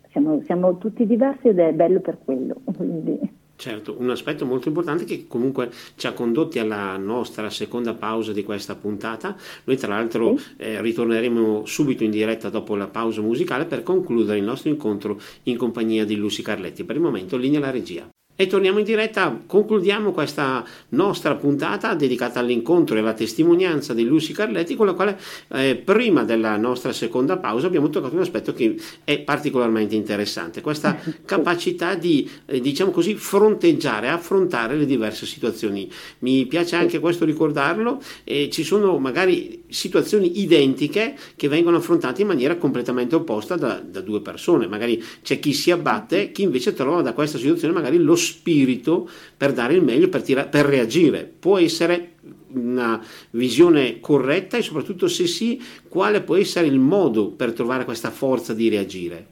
siamo, 0.10 0.41
siamo 0.43 0.78
tutti 0.78 1.06
diversi 1.06 1.49
ed 1.49 1.60
è 1.60 1.73
bello 1.73 1.99
per 1.99 2.17
quello. 2.23 2.56
Quindi. 2.76 3.41
Certo, 3.63 3.95
un 3.97 4.10
aspetto 4.10 4.45
molto 4.45 4.67
importante 4.67 5.06
che 5.06 5.26
comunque 5.26 5.71
ci 5.95 6.06
ha 6.06 6.12
condotti 6.12 6.60
alla 6.60 6.97
nostra 6.97 7.49
seconda 7.49 7.93
pausa 7.93 8.34
di 8.34 8.43
questa 8.43 8.76
puntata. 8.76 9.38
Noi 9.63 9.78
tra 9.78 9.88
l'altro 9.88 10.38
eh, 10.58 10.82
ritorneremo 10.82 11.65
subito 11.65 12.04
in 12.04 12.12
diretta 12.12 12.49
dopo 12.49 12.76
la 12.76 12.88
pausa 12.88 13.21
musicale 13.21 13.63
per 13.63 13.82
concludere 13.82 14.38
il 14.38 14.43
nostro 14.43 14.69
incontro 14.69 15.17
in 15.43 15.56
compagnia 15.56 16.04
di 16.04 16.17
Lucy 16.17 16.41
Carletti. 16.41 16.84
Per 16.84 16.97
il 16.97 17.02
momento 17.02 17.38
linea 17.38 17.62
la 17.62 17.71
regia. 17.71 18.06
E 18.36 18.48
torniamo 18.48 18.80
in 18.80 18.84
diretta, 18.84 19.43
concludiamo 19.46 20.12
questa 20.12 20.65
nostra 20.89 21.36
puntata 21.36 21.93
dedicata 21.93 22.39
all'incontro 22.39 22.96
e 22.96 23.00
alla 23.00 23.13
testimonianza 23.13 23.93
di 23.93 24.04
Lucy 24.04 24.34
Carletti 24.34 24.74
con 24.74 24.88
la 24.88 24.93
quale 24.93 25.19
eh, 25.50 25.76
prima 25.76 26.24
della 26.24 26.58
nostra 26.58 26.91
seconda 26.93 27.38
pausa 27.38 27.67
abbiamo 27.67 27.91
toccato 27.91 28.15
un 28.15 28.22
aspetto 28.22 28.52
che 28.52 28.76
è 29.04 29.19
particolarmente 29.19 29.93
interessante, 29.93 30.62
questa 30.62 30.98
capacità 31.26 31.93
di, 31.93 32.28
eh, 32.48 32.60
diciamo 32.60 32.89
così, 32.89 33.13
fronteggiare, 33.13 34.10
affrontare 34.10 34.78
le 34.78 34.88
diverse 34.88 35.28
situazioni. 35.28 35.88
Mi 36.19 36.48
piace 36.48 36.76
anche 36.76 36.98
questo 36.98 37.26
ricordarlo, 37.26 38.02
eh, 38.24 38.50
ci 38.50 38.63
sono 38.63 38.98
magari 38.98 39.65
situazioni 39.69 40.41
identiche 40.41 41.15
che 41.36 41.48
vengono 41.48 41.78
affrontate 41.78 42.22
in 42.24 42.30
maniera 42.30 42.56
completamente 42.56 43.13
opposta 43.13 43.56
da, 43.58 43.80
da 43.80 44.02
due 44.02 44.22
persone, 44.22 44.65
magari 44.65 45.04
c'è 45.22 45.38
chi 45.38 45.54
si 45.54 45.69
abbatte, 45.69 46.32
chi 46.32 46.41
invece 46.41 46.74
trova 46.74 47.04
da 47.04 47.13
questa 47.13 47.38
situazione 47.38 47.76
magari 47.76 47.98
lo 47.98 48.22
spirito 48.27 49.09
per 49.36 49.53
dare 49.53 49.73
il 49.73 49.83
meglio, 49.83 50.09
per, 50.09 50.21
tira- 50.21 50.45
per 50.45 50.65
reagire. 50.65 51.23
Può 51.23 51.57
essere 51.57 52.13
una 52.53 53.01
visione 53.31 53.99
corretta 53.99 54.57
e 54.57 54.62
soprattutto 54.62 55.07
se 55.07 55.27
sì, 55.27 55.62
quale 55.89 56.21
può 56.21 56.36
essere 56.36 56.67
il 56.67 56.79
modo 56.79 57.29
per 57.29 57.53
trovare 57.53 57.86
questa 57.86 58.09
forza 58.09 58.53
di 58.53 58.69
reagire? 58.69 59.25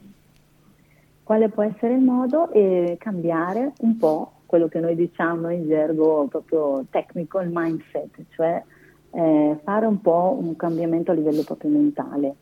Quale 1.24 1.50
può 1.50 1.64
essere 1.64 1.94
il 1.94 2.02
modo? 2.02 2.52
E 2.52 2.98
cambiare 3.00 3.74
un 3.80 3.98
po' 3.98 4.32
quello 4.46 4.68
che 4.68 4.82
noi 4.82 4.96
diciamo 4.96 5.50
in 5.50 5.66
gergo 5.66 6.28
proprio 6.30 6.84
tecnico, 6.90 7.40
il 7.40 7.52
mindset, 7.54 8.10
cioè 8.36 8.62
eh, 9.12 9.58
fare 9.64 9.86
un 9.86 10.02
po' 10.02 10.38
un 10.40 10.56
cambiamento 10.58 11.12
a 11.12 11.14
livello 11.14 11.44
proprio 11.44 11.70
mentale. 11.70 12.36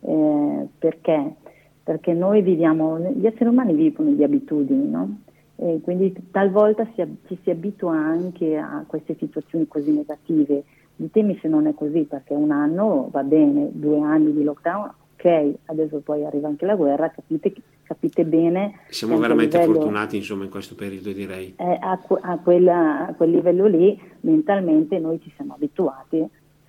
Eh, 0.00 0.66
perché? 0.78 1.34
Perché 1.82 2.14
noi 2.14 2.40
viviamo, 2.40 2.98
gli 2.98 3.26
esseri 3.26 3.50
umani 3.50 3.74
vivono 3.74 4.10
di 4.12 4.24
abitudini, 4.24 4.88
no? 4.88 5.18
E 5.62 5.80
quindi 5.82 6.14
talvolta 6.30 6.88
si, 6.94 7.04
ci 7.26 7.38
si 7.42 7.50
abitua 7.50 7.92
anche 7.92 8.56
a 8.56 8.82
queste 8.86 9.14
situazioni 9.18 9.68
così 9.68 9.92
negative. 9.92 10.64
Ditemi 10.96 11.38
se 11.42 11.48
non 11.48 11.66
è 11.66 11.74
così, 11.74 12.04
perché 12.04 12.32
un 12.32 12.50
anno 12.50 13.08
va 13.10 13.22
bene, 13.22 13.68
due 13.70 14.00
anni 14.00 14.32
di 14.32 14.42
lockdown, 14.42 14.90
ok, 15.16 15.54
adesso 15.66 15.98
poi 15.98 16.24
arriva 16.24 16.48
anche 16.48 16.64
la 16.64 16.76
guerra, 16.76 17.10
capite, 17.10 17.52
capite 17.82 18.24
bene. 18.24 18.80
Siamo 18.88 19.18
veramente 19.18 19.58
livello, 19.58 19.80
fortunati 19.80 20.16
insomma 20.16 20.44
in 20.44 20.50
questo 20.50 20.74
periodo 20.74 21.12
direi. 21.12 21.52
Eh, 21.56 21.78
a, 21.78 22.00
a, 22.22 22.38
quella, 22.38 23.08
a, 23.08 23.14
quel 23.14 23.30
livello 23.30 23.66
lì 23.66 24.00
mentalmente 24.20 24.98
noi 24.98 25.20
ci 25.20 25.30
siamo 25.36 25.52
abituati 25.52 26.26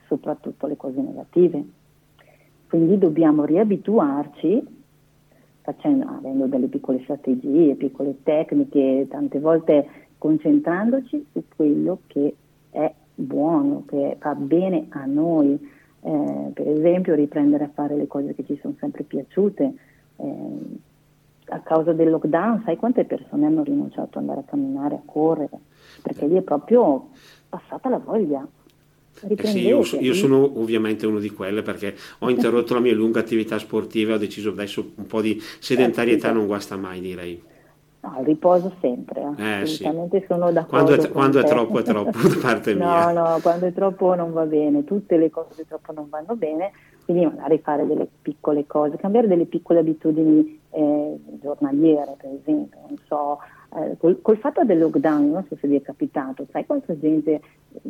soprattutto 0.08 0.66
alle 0.66 0.76
cose 0.76 1.00
negative. 1.00 1.64
Quindi 2.68 2.98
dobbiamo 2.98 3.46
riabituarci 3.46 4.81
facendo, 5.62 6.08
avendo 6.08 6.46
delle 6.48 6.68
piccole 6.68 7.02
strategie, 7.04 7.76
piccole 7.76 8.16
tecniche, 8.24 9.08
tante 9.10 9.40
volte 9.40 9.88
concentrandoci 10.18 11.28
su 11.32 11.44
quello 11.56 12.00
che 12.08 12.36
è 12.70 12.94
buono, 13.16 13.84
che 13.88 14.18
fa 14.20 14.36
bene 14.36 14.88
a 14.90 15.06
noi. 15.06 15.80
Eh, 16.04 16.52
per 16.54 16.68
esempio 16.68 17.14
riprendere 17.14 17.66
a 17.66 17.72
fare 17.74 17.96
le 17.96 18.08
cose 18.08 18.34
che 18.34 18.44
ci 18.46 18.58
sono 18.62 18.76
sempre 18.80 19.04
piaciute. 19.04 19.74
Eh, 20.16 20.80
a 21.54 21.60
causa 21.60 21.92
del 21.92 22.10
lockdown, 22.10 22.62
sai 22.64 22.78
quante 22.78 23.04
persone 23.04 23.46
hanno 23.46 23.64
rinunciato 23.64 24.18
ad 24.18 24.24
andare 24.24 24.40
a 24.40 24.44
camminare, 24.44 24.96
a 24.96 25.02
correre? 25.06 25.60
Perché 26.02 26.26
lì 26.26 26.36
è 26.36 26.42
proprio 26.42 27.10
passata 27.50 27.90
la 27.90 27.98
voglia. 27.98 28.48
Eh 29.28 29.46
sì, 29.46 29.66
io, 29.66 29.84
io, 30.00 30.14
sono 30.14 30.60
ovviamente 30.60 31.06
uno 31.06 31.20
di 31.20 31.30
quelle 31.30 31.62
perché 31.62 31.96
ho 32.20 32.30
interrotto 32.30 32.74
la 32.74 32.80
mia 32.80 32.94
lunga 32.94 33.20
attività 33.20 33.60
sportiva 33.60 34.12
e 34.12 34.16
ho 34.16 34.18
deciso 34.18 34.50
adesso 34.50 34.94
un 34.96 35.06
po' 35.06 35.22
di 35.22 35.40
sedentarietà 35.60 36.30
eh, 36.30 36.34
non 36.34 36.48
guasta 36.48 36.76
mai 36.76 37.00
direi. 37.02 37.50
No, 38.02 38.18
il 38.20 38.26
riposo 38.26 38.74
sempre, 38.82 39.22
eh, 39.38 39.62
assolutamente 39.62 40.22
sì. 40.22 40.26
sono 40.26 40.52
d'accordo. 40.52 40.86
Quando, 40.86 41.04
è, 41.04 41.12
quando 41.12 41.40
è, 41.40 41.44
troppo 41.44 41.80
è 41.80 41.84
troppo 41.84 42.18
da 42.18 42.38
parte 42.42 42.74
mia. 42.76 43.12
No, 43.12 43.30
no, 43.30 43.40
quando 43.44 43.68
è 43.68 43.74
troppo 43.74 44.16
non 44.16 44.32
va 44.34 44.46
bene, 44.46 44.84
tutte 44.84 45.18
le 45.18 45.30
cose 45.30 45.68
troppo 45.68 45.94
non 45.94 46.10
vanno 46.10 46.36
bene, 46.36 46.72
quindi 47.06 47.26
magari 47.26 47.60
fare 47.60 47.86
delle 47.86 48.08
piccole 48.22 48.66
cose, 48.66 48.98
cambiare 48.98 49.28
delle 49.28 49.46
piccole 49.46 49.80
abitudini 49.80 50.60
eh, 50.72 51.16
giornaliere, 51.40 52.16
per 52.18 52.32
esempio, 52.42 52.80
non 52.88 52.98
so, 53.06 53.38
eh, 53.74 53.98
col, 53.98 54.22
col, 54.22 54.38
fatto 54.38 54.64
del 54.64 54.80
lockdown, 54.80 55.32
non 55.32 55.46
so 55.48 55.56
se 55.60 55.68
vi 55.68 55.76
è 55.76 55.82
capitato, 55.82 56.46
sai 56.52 56.66
quanta 56.66 56.98
gente 56.98 57.42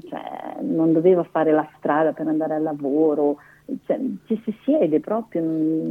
cioè, 0.07 0.57
non 0.61 0.93
doveva 0.93 1.23
fare 1.23 1.51
la 1.51 1.67
strada 1.77 2.13
per 2.13 2.27
andare 2.27 2.55
al 2.55 2.63
lavoro, 2.63 3.38
cioè, 3.86 3.99
ci 4.25 4.39
si 4.43 4.55
siede 4.63 4.99
proprio, 4.99 5.41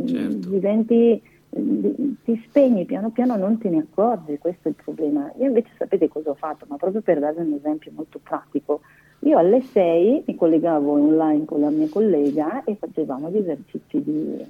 certo. 0.06 0.48
diventi, 0.48 1.20
ti 1.50 2.44
spegni 2.46 2.84
piano 2.84 3.10
piano, 3.10 3.36
non 3.36 3.58
te 3.58 3.68
ne 3.68 3.78
accorgi, 3.78 4.38
questo 4.38 4.68
è 4.68 4.70
il 4.70 4.76
problema. 4.82 5.32
Io 5.38 5.46
invece 5.46 5.70
sapete 5.76 6.08
cosa 6.08 6.30
ho 6.30 6.34
fatto, 6.34 6.66
ma 6.68 6.76
proprio 6.76 7.00
per 7.00 7.18
darvi 7.18 7.40
un 7.40 7.54
esempio 7.54 7.90
molto 7.94 8.20
pratico, 8.22 8.82
io 9.20 9.36
alle 9.36 9.60
6 9.60 10.24
mi 10.26 10.34
collegavo 10.34 10.92
online 10.92 11.44
con 11.44 11.60
la 11.60 11.70
mia 11.70 11.88
collega 11.88 12.64
e 12.64 12.76
facevamo 12.76 13.28
gli 13.30 13.36
esercizi 13.36 14.02
di 14.02 14.46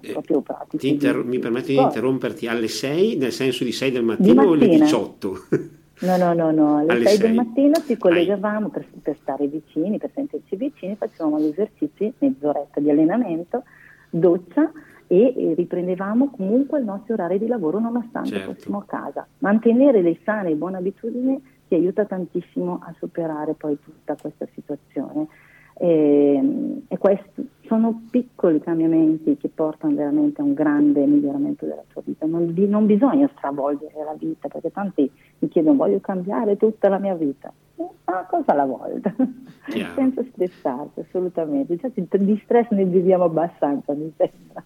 proprio 0.00 0.40
pratici. 0.40 0.88
Inter- 0.88 1.24
mi 1.24 1.38
permetti 1.38 1.72
di 1.72 1.80
interromperti 1.80 2.46
alle 2.46 2.68
6, 2.68 3.16
nel 3.16 3.32
senso 3.32 3.64
di 3.64 3.72
6 3.72 3.90
del 3.90 4.02
mattino 4.02 4.42
o 4.42 4.52
alle 4.52 4.68
18? 4.68 5.38
No, 6.00 6.16
no, 6.16 6.32
no, 6.32 6.50
no. 6.50 6.78
alle, 6.78 6.92
alle 6.92 7.06
6, 7.08 7.16
6 7.16 7.26
del 7.26 7.34
mattino 7.34 7.74
ci 7.86 7.98
collegavamo 7.98 8.70
per, 8.70 8.86
per, 9.02 9.16
stare 9.20 9.46
vicini, 9.48 9.98
per 9.98 10.10
sentirci 10.14 10.56
vicini, 10.56 10.96
facevamo 10.96 11.38
gli 11.38 11.48
esercizi, 11.48 12.10
mezz'oretta 12.16 12.80
di 12.80 12.88
allenamento, 12.88 13.64
doccia 14.08 14.72
e 15.06 15.54
riprendevamo 15.56 16.30
comunque 16.30 16.78
il 16.78 16.86
nostro 16.86 17.14
orario 17.14 17.38
di 17.38 17.48
lavoro 17.48 17.80
nonostante 17.80 18.30
certo. 18.30 18.54
fossimo 18.54 18.78
a 18.78 18.84
casa. 18.86 19.26
Mantenere 19.38 20.00
le 20.00 20.16
sane 20.24 20.50
e 20.50 20.54
buone 20.54 20.78
abitudini 20.78 21.38
ti 21.68 21.74
aiuta 21.74 22.04
tantissimo 22.04 22.80
a 22.82 22.94
superare 22.98 23.54
poi 23.54 23.76
tutta 23.82 24.16
questa 24.16 24.46
situazione. 24.54 25.26
E, 25.74 26.82
e 26.88 26.98
questi 26.98 27.48
sono 27.70 28.02
piccoli 28.10 28.60
cambiamenti 28.60 29.36
che 29.36 29.48
portano 29.48 29.94
veramente 29.94 30.40
a 30.40 30.44
un 30.44 30.54
grande 30.54 31.06
miglioramento 31.06 31.66
della 31.66 31.84
tua 31.92 32.02
vita. 32.04 32.26
Non, 32.26 32.52
non 32.52 32.84
bisogna 32.84 33.30
stravolgere 33.36 33.92
la 34.04 34.16
vita, 34.18 34.48
perché 34.48 34.72
tanti 34.72 35.08
mi 35.38 35.48
chiedono 35.48 35.76
voglio 35.76 36.00
cambiare 36.00 36.56
tutta 36.56 36.88
la 36.88 36.98
mia 36.98 37.14
vita. 37.14 37.52
Una 37.76 38.26
cosa 38.28 38.52
alla 38.52 38.64
volta, 38.64 39.14
senza 39.94 40.24
stressarsi 40.32 40.98
assolutamente. 40.98 41.78
Cioè, 41.78 41.92
di 41.94 42.40
stress 42.42 42.70
ne 42.70 42.84
viviamo 42.86 43.24
abbastanza, 43.24 43.92
mi 43.92 44.12
sembra. 44.16 44.64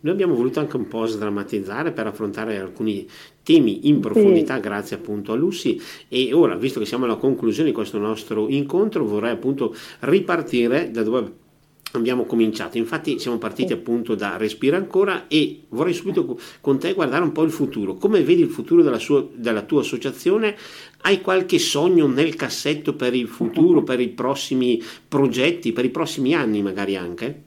Noi 0.00 0.12
abbiamo 0.12 0.34
voluto 0.34 0.60
anche 0.60 0.76
un 0.76 0.86
po' 0.86 1.06
sdrammatizzare 1.06 1.92
per 1.92 2.08
affrontare 2.08 2.58
alcuni 2.58 3.08
temi 3.42 3.88
in 3.88 4.00
profondità 4.00 4.56
sì. 4.56 4.60
grazie 4.60 4.96
appunto 4.96 5.32
a 5.32 5.34
Lucy 5.34 5.80
e 6.08 6.34
ora 6.34 6.56
visto 6.56 6.78
che 6.78 6.84
siamo 6.84 7.06
alla 7.06 7.16
conclusione 7.16 7.70
di 7.70 7.74
questo 7.74 7.96
nostro 7.96 8.50
incontro 8.50 9.06
vorrei 9.06 9.30
appunto 9.30 9.74
ripartire 10.00 10.90
da 10.90 11.02
dove 11.02 11.43
abbiamo 11.98 12.24
cominciato. 12.24 12.76
Infatti 12.78 13.18
siamo 13.18 13.38
partiti 13.38 13.72
appunto 13.72 14.14
da 14.14 14.36
Respira 14.36 14.76
ancora 14.76 15.26
e 15.28 15.62
vorrei 15.68 15.92
subito 15.92 16.38
con 16.60 16.78
te 16.78 16.92
guardare 16.92 17.22
un 17.22 17.32
po' 17.32 17.42
il 17.42 17.50
futuro. 17.50 17.94
Come 17.94 18.22
vedi 18.22 18.42
il 18.42 18.48
futuro 18.48 18.82
della, 18.82 18.98
sua, 18.98 19.26
della 19.32 19.62
tua 19.62 19.80
associazione? 19.80 20.56
Hai 21.02 21.20
qualche 21.20 21.58
sogno 21.58 22.06
nel 22.06 22.34
cassetto 22.34 22.94
per 22.94 23.14
il 23.14 23.28
futuro, 23.28 23.82
per 23.82 24.00
i 24.00 24.08
prossimi 24.08 24.80
progetti, 25.06 25.72
per 25.72 25.84
i 25.84 25.90
prossimi 25.90 26.34
anni 26.34 26.62
magari 26.62 26.96
anche? 26.96 27.42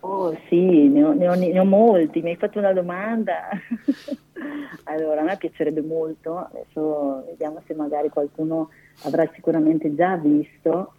Oh 0.00 0.36
sì, 0.48 0.88
ne 0.88 1.04
ho, 1.04 1.12
ne, 1.12 1.28
ho, 1.28 1.34
ne 1.34 1.58
ho, 1.58 1.64
molti, 1.64 2.22
mi 2.22 2.30
hai 2.30 2.36
fatto 2.36 2.58
una 2.58 2.72
domanda. 2.72 3.48
allora, 4.84 5.20
a 5.20 5.24
me 5.24 5.36
piacerebbe 5.36 5.82
molto, 5.82 6.48
adesso 6.50 7.24
vediamo 7.26 7.60
se 7.66 7.74
magari 7.74 8.08
qualcuno 8.08 8.70
avrà 9.02 9.28
sicuramente 9.34 9.94
già 9.94 10.16
visto, 10.16 10.94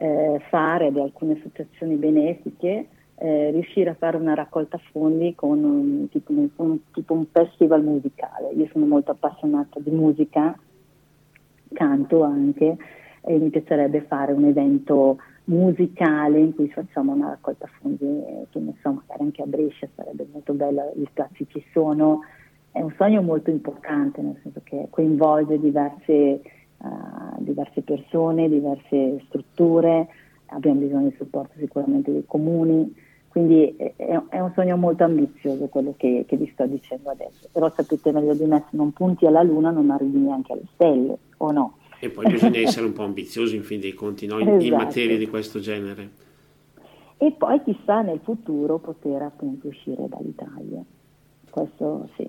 eh, 0.00 0.40
fare 0.48 0.92
di 0.92 1.00
alcune 1.00 1.32
associazioni 1.32 1.96
benefiche, 1.96 2.86
eh, 3.16 3.50
riuscire 3.50 3.90
a 3.90 3.94
fare 3.94 4.16
una 4.16 4.34
raccolta 4.34 4.78
fondi 4.92 5.34
con 5.34 5.64
un, 5.64 6.08
tipo, 6.08 6.32
un, 6.32 6.78
tipo 6.92 7.14
un 7.14 7.26
festival 7.32 7.82
musicale. 7.82 8.50
Io 8.54 8.68
sono 8.70 8.86
molto 8.86 9.10
appassionata 9.10 9.80
di 9.80 9.90
musica, 9.90 10.56
canto 11.72 12.22
anche, 12.22 12.76
e 13.22 13.38
mi 13.38 13.50
piacerebbe 13.50 14.02
fare 14.02 14.32
un 14.32 14.44
evento 14.44 15.18
musicale 15.44 16.38
in 16.38 16.54
cui 16.54 16.68
facciamo 16.68 17.12
una 17.12 17.30
raccolta 17.30 17.68
fondi, 17.80 18.04
eh, 18.04 18.46
che 18.50 18.60
ne 18.60 18.74
so, 18.80 18.92
magari 18.92 19.22
anche 19.22 19.42
a 19.42 19.46
Brescia 19.46 19.88
sarebbe 19.96 20.26
molto 20.30 20.52
bello, 20.52 20.92
gli 20.94 21.06
spazi 21.10 21.44
ci 21.48 21.64
sono, 21.72 22.20
è 22.70 22.80
un 22.80 22.92
sogno 22.96 23.22
molto 23.22 23.50
importante, 23.50 24.20
nel 24.20 24.38
senso 24.42 24.60
che 24.62 24.86
coinvolge 24.90 25.58
diverse, 25.58 26.40
diverse 27.38 27.82
persone, 27.82 28.48
diverse 28.48 29.22
strutture, 29.26 30.06
abbiamo 30.46 30.80
bisogno 30.80 31.08
di 31.08 31.16
supporto 31.16 31.54
sicuramente 31.58 32.12
dei 32.12 32.24
comuni, 32.26 32.94
quindi 33.28 33.74
è, 33.76 33.94
è 34.28 34.40
un 34.40 34.52
sogno 34.54 34.76
molto 34.76 35.04
ambizioso 35.04 35.66
quello 35.66 35.94
che, 35.96 36.24
che, 36.26 36.36
vi 36.36 36.50
sto 36.52 36.66
dicendo 36.66 37.10
adesso, 37.10 37.48
però 37.52 37.70
sapete 37.74 38.12
meglio 38.12 38.34
di 38.34 38.44
me 38.44 38.64
se 38.70 38.76
non 38.76 38.92
punti 38.92 39.26
alla 39.26 39.42
luna 39.42 39.70
non 39.70 39.90
arrivi 39.90 40.18
neanche 40.18 40.52
alle 40.52 40.66
stelle, 40.74 41.18
o 41.38 41.50
no? 41.50 41.76
E 42.00 42.10
poi 42.10 42.30
bisogna 42.30 42.60
essere 42.60 42.86
un 42.86 42.92
po' 42.92 43.02
ambiziosi 43.02 43.56
in 43.56 43.64
fin 43.64 43.80
dei 43.80 43.92
conti 43.92 44.26
no? 44.26 44.38
in, 44.38 44.48
esatto. 44.48 44.64
in 44.64 44.74
materie 44.74 45.18
di 45.18 45.26
questo 45.26 45.58
genere. 45.58 46.26
E 47.16 47.32
poi 47.32 47.60
chissà 47.64 48.02
nel 48.02 48.20
futuro 48.22 48.78
poter 48.78 49.22
appunto 49.22 49.66
uscire 49.66 50.08
dall'Italia. 50.08 50.80
Questo 51.50 52.08
sì, 52.16 52.28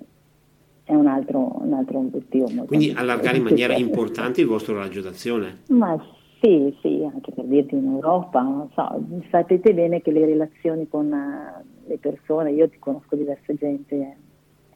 è 0.90 0.96
un 0.96 1.06
altro, 1.06 1.62
un 1.62 1.74
altro 1.74 2.00
obiettivo. 2.00 2.50
Quindi 2.66 2.92
allargare 2.96 3.38
in 3.38 3.44
maniera 3.44 3.76
importante 3.76 4.42
il 4.42 4.48
vostro 4.48 4.76
raggio 4.76 5.02
d'azione. 5.02 5.60
Ma 5.68 5.96
sì, 6.42 6.76
sì, 6.82 7.08
anche 7.08 7.32
per 7.32 7.46
dirti 7.46 7.76
in 7.76 7.86
Europa, 7.86 8.42
non 8.42 8.70
so, 8.74 9.00
sapete 9.30 9.72
bene 9.76 10.02
che 10.02 10.10
le 10.12 10.26
relazioni 10.26 10.88
con 10.90 11.12
uh, 11.12 11.88
le 11.88 11.98
persone, 12.00 12.54
io 12.54 12.68
ti 12.68 12.80
conosco 12.80 13.16
diverse 13.16 13.54
gente 13.54 14.16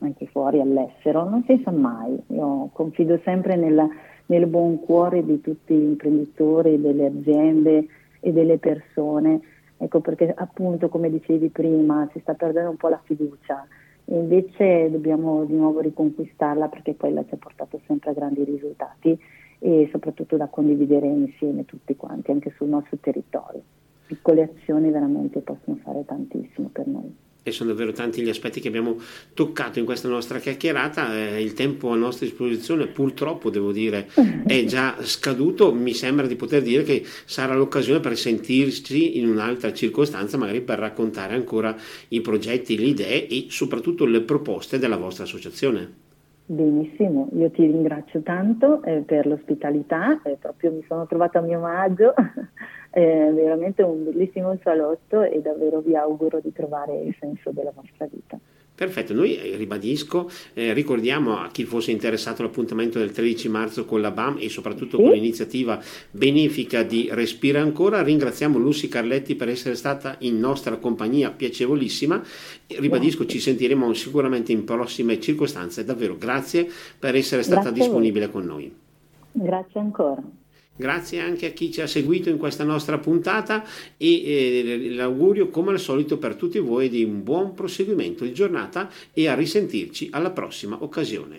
anche 0.02 0.28
fuori 0.28 0.60
all'estero, 0.60 1.28
non 1.28 1.44
si 1.48 1.60
sa 1.64 1.72
mai, 1.72 2.16
io 2.28 2.70
confido 2.74 3.20
sempre 3.24 3.56
nella 3.56 3.90
nel 4.28 4.46
buon 4.46 4.80
cuore 4.80 5.26
di 5.26 5.42
tutti 5.42 5.74
gli 5.74 5.84
imprenditori, 5.84 6.80
delle 6.80 7.08
aziende 7.08 7.88
e 8.20 8.32
delle 8.32 8.58
persone. 8.58 9.42
Ecco 9.78 10.00
perché 10.00 10.32
appunto 10.34 10.88
come 10.88 11.10
dicevi 11.10 11.50
prima 11.50 12.08
si 12.14 12.20
sta 12.20 12.36
perdendo 12.36 12.70
un 12.70 12.78
po' 12.78 12.88
la 12.88 13.02
fiducia 13.04 13.68
e 14.06 14.16
invece 14.16 14.90
dobbiamo 14.92 15.46
di 15.46 15.56
nuovo 15.56 15.80
riconquistarla 15.80 16.68
perché 16.68 16.96
quella 16.96 17.24
ci 17.26 17.34
ha 17.34 17.38
portato 17.38 17.80
sempre 17.88 18.12
a 18.12 18.14
grandi 18.14 18.44
risultati 18.44 19.18
e 19.60 19.88
soprattutto 19.92 20.36
da 20.36 20.48
condividere 20.48 21.08
insieme 21.08 21.66
tutti 21.66 21.96
quanti 21.96 22.32
anche 22.32 22.52
sul 22.58 22.68
nostro 22.68 22.98
territorio. 22.98 23.62
Piccole 24.06 24.44
azioni 24.44 24.92
veramente 24.92 25.40
possono 25.40 25.78
fare 25.78 26.04
tantissimo 26.06 26.70
per 26.72 26.88
noi 26.88 27.16
e 27.44 27.52
sono 27.52 27.72
davvero 27.72 27.92
tanti 27.92 28.22
gli 28.22 28.30
aspetti 28.30 28.62
che 28.62 28.70
abbiamo 28.70 29.00
toccato 29.34 29.78
in 29.78 29.86
questa 29.86 30.08
nostra 30.08 30.40
chiacchierata. 30.40 31.36
Eh, 31.36 31.42
il 31.42 31.54
tempo 31.54 31.90
a 31.90 31.96
nostra 31.96 32.26
disposizione, 32.26 32.88
purtroppo 32.88 33.50
devo 33.50 33.72
dire, 33.72 34.10
è 34.48 34.64
già 34.64 34.98
scaduto. 35.02 35.74
Mi 35.74 35.94
sembra 35.94 36.26
di 36.26 36.36
poter 36.36 36.62
dire 36.62 36.84
che 36.84 37.06
sarà 37.26 37.54
l'occasione 37.56 38.00
per 38.00 38.18
sentirci 38.18 39.18
in 39.18 39.28
un'altra 39.28 39.74
circostanza, 39.74 40.38
magari 40.38 40.62
per 40.62 40.80
raccontare 40.80 41.36
ancora 41.36 41.76
i 42.10 42.22
progetti, 42.22 42.78
le 42.78 42.86
idee 42.86 43.28
e 43.28 43.48
soprattutto 43.50 44.06
le 44.06 44.22
proposte 44.22 44.80
della 44.80 44.98
vostra 44.98 45.26
associazione. 45.26 46.03
Benissimo, 46.46 47.30
io 47.36 47.50
ti 47.52 47.66
ringrazio 47.66 48.22
tanto 48.22 48.84
eh, 48.84 49.00
per 49.00 49.26
l'ospitalità, 49.26 50.22
eh, 50.24 50.36
proprio 50.36 50.72
mi 50.72 50.84
sono 50.86 51.08
trovata 51.08 51.40
a 51.40 51.42
mio 51.42 51.66
agio, 51.66 52.14
è 52.92 53.32
veramente 53.34 53.82
un 53.82 54.04
bellissimo 54.04 54.58
salotto 54.62 55.22
e 55.22 55.42
davvero 55.42 55.80
vi 55.80 55.96
auguro 55.96 56.42
di 56.42 56.52
trovare 56.52 57.00
il 57.00 57.16
senso 57.18 57.52
della 57.52 57.72
vostra 57.74 58.08
vita. 58.12 58.38
Perfetto, 58.84 59.14
noi 59.14 59.38
eh, 59.38 59.56
ribadisco, 59.56 60.30
eh, 60.54 60.74
ricordiamo 60.74 61.38
a 61.38 61.48
chi 61.48 61.64
fosse 61.64 61.92
interessato 61.92 62.44
l'appuntamento 62.44 63.00
del 63.00 63.12
13 63.12 63.48
marzo 63.48 63.86
con 63.86 64.02
la 64.02 64.12
BAM 64.12 64.38
e 64.40 64.50
soprattutto 64.50 64.98
sì. 64.98 65.04
con 65.04 65.14
l'iniziativa 65.14 65.82
benefica 66.12 66.84
di 66.84 67.08
Respira 67.10 67.62
Ancora. 67.62 68.04
Ringraziamo 68.04 68.58
Lucy 68.58 68.90
Carletti 68.90 69.36
per 69.36 69.48
essere 69.48 69.76
stata 69.76 70.18
in 70.20 70.38
nostra 70.38 70.76
compagnia, 70.76 71.32
piacevolissima. 71.32 72.22
Ribadisco, 72.68 73.26
ci 73.26 73.40
sentiremo 73.40 73.94
sicuramente 73.94 74.52
in 74.52 74.66
prossime 74.66 75.18
circostanze. 75.22 75.86
Davvero 75.86 76.18
grazie 76.18 76.70
per 77.00 77.16
essere 77.16 77.42
stata 77.42 77.70
grazie 77.70 77.84
disponibile 77.84 78.30
con 78.30 78.44
noi. 78.44 78.70
Grazie 79.32 79.80
ancora. 79.80 80.22
Grazie 80.76 81.20
anche 81.20 81.46
a 81.46 81.52
chi 81.52 81.72
ci 81.72 81.82
ha 81.82 81.88
seguito 81.88 82.30
in 82.30 82.38
questa 82.38 82.64
nostra 82.64 82.98
puntata 82.98 83.64
e 83.96 84.24
eh, 84.24 84.90
l'augurio 84.90 85.50
come 85.50 85.72
al 85.72 85.80
solito 85.80 86.18
per 86.18 86.36
tutti 86.36 86.58
voi 86.58 86.90
di 86.90 87.04
un 87.04 87.22
buon 87.22 87.54
proseguimento 87.54 88.24
di 88.24 88.34
giornata 88.34 88.90
e 89.14 89.28
a 89.28 89.36
risentirci 89.36 90.10
alla 90.12 90.32
prossima 90.32 90.78
occasione. 90.82 91.32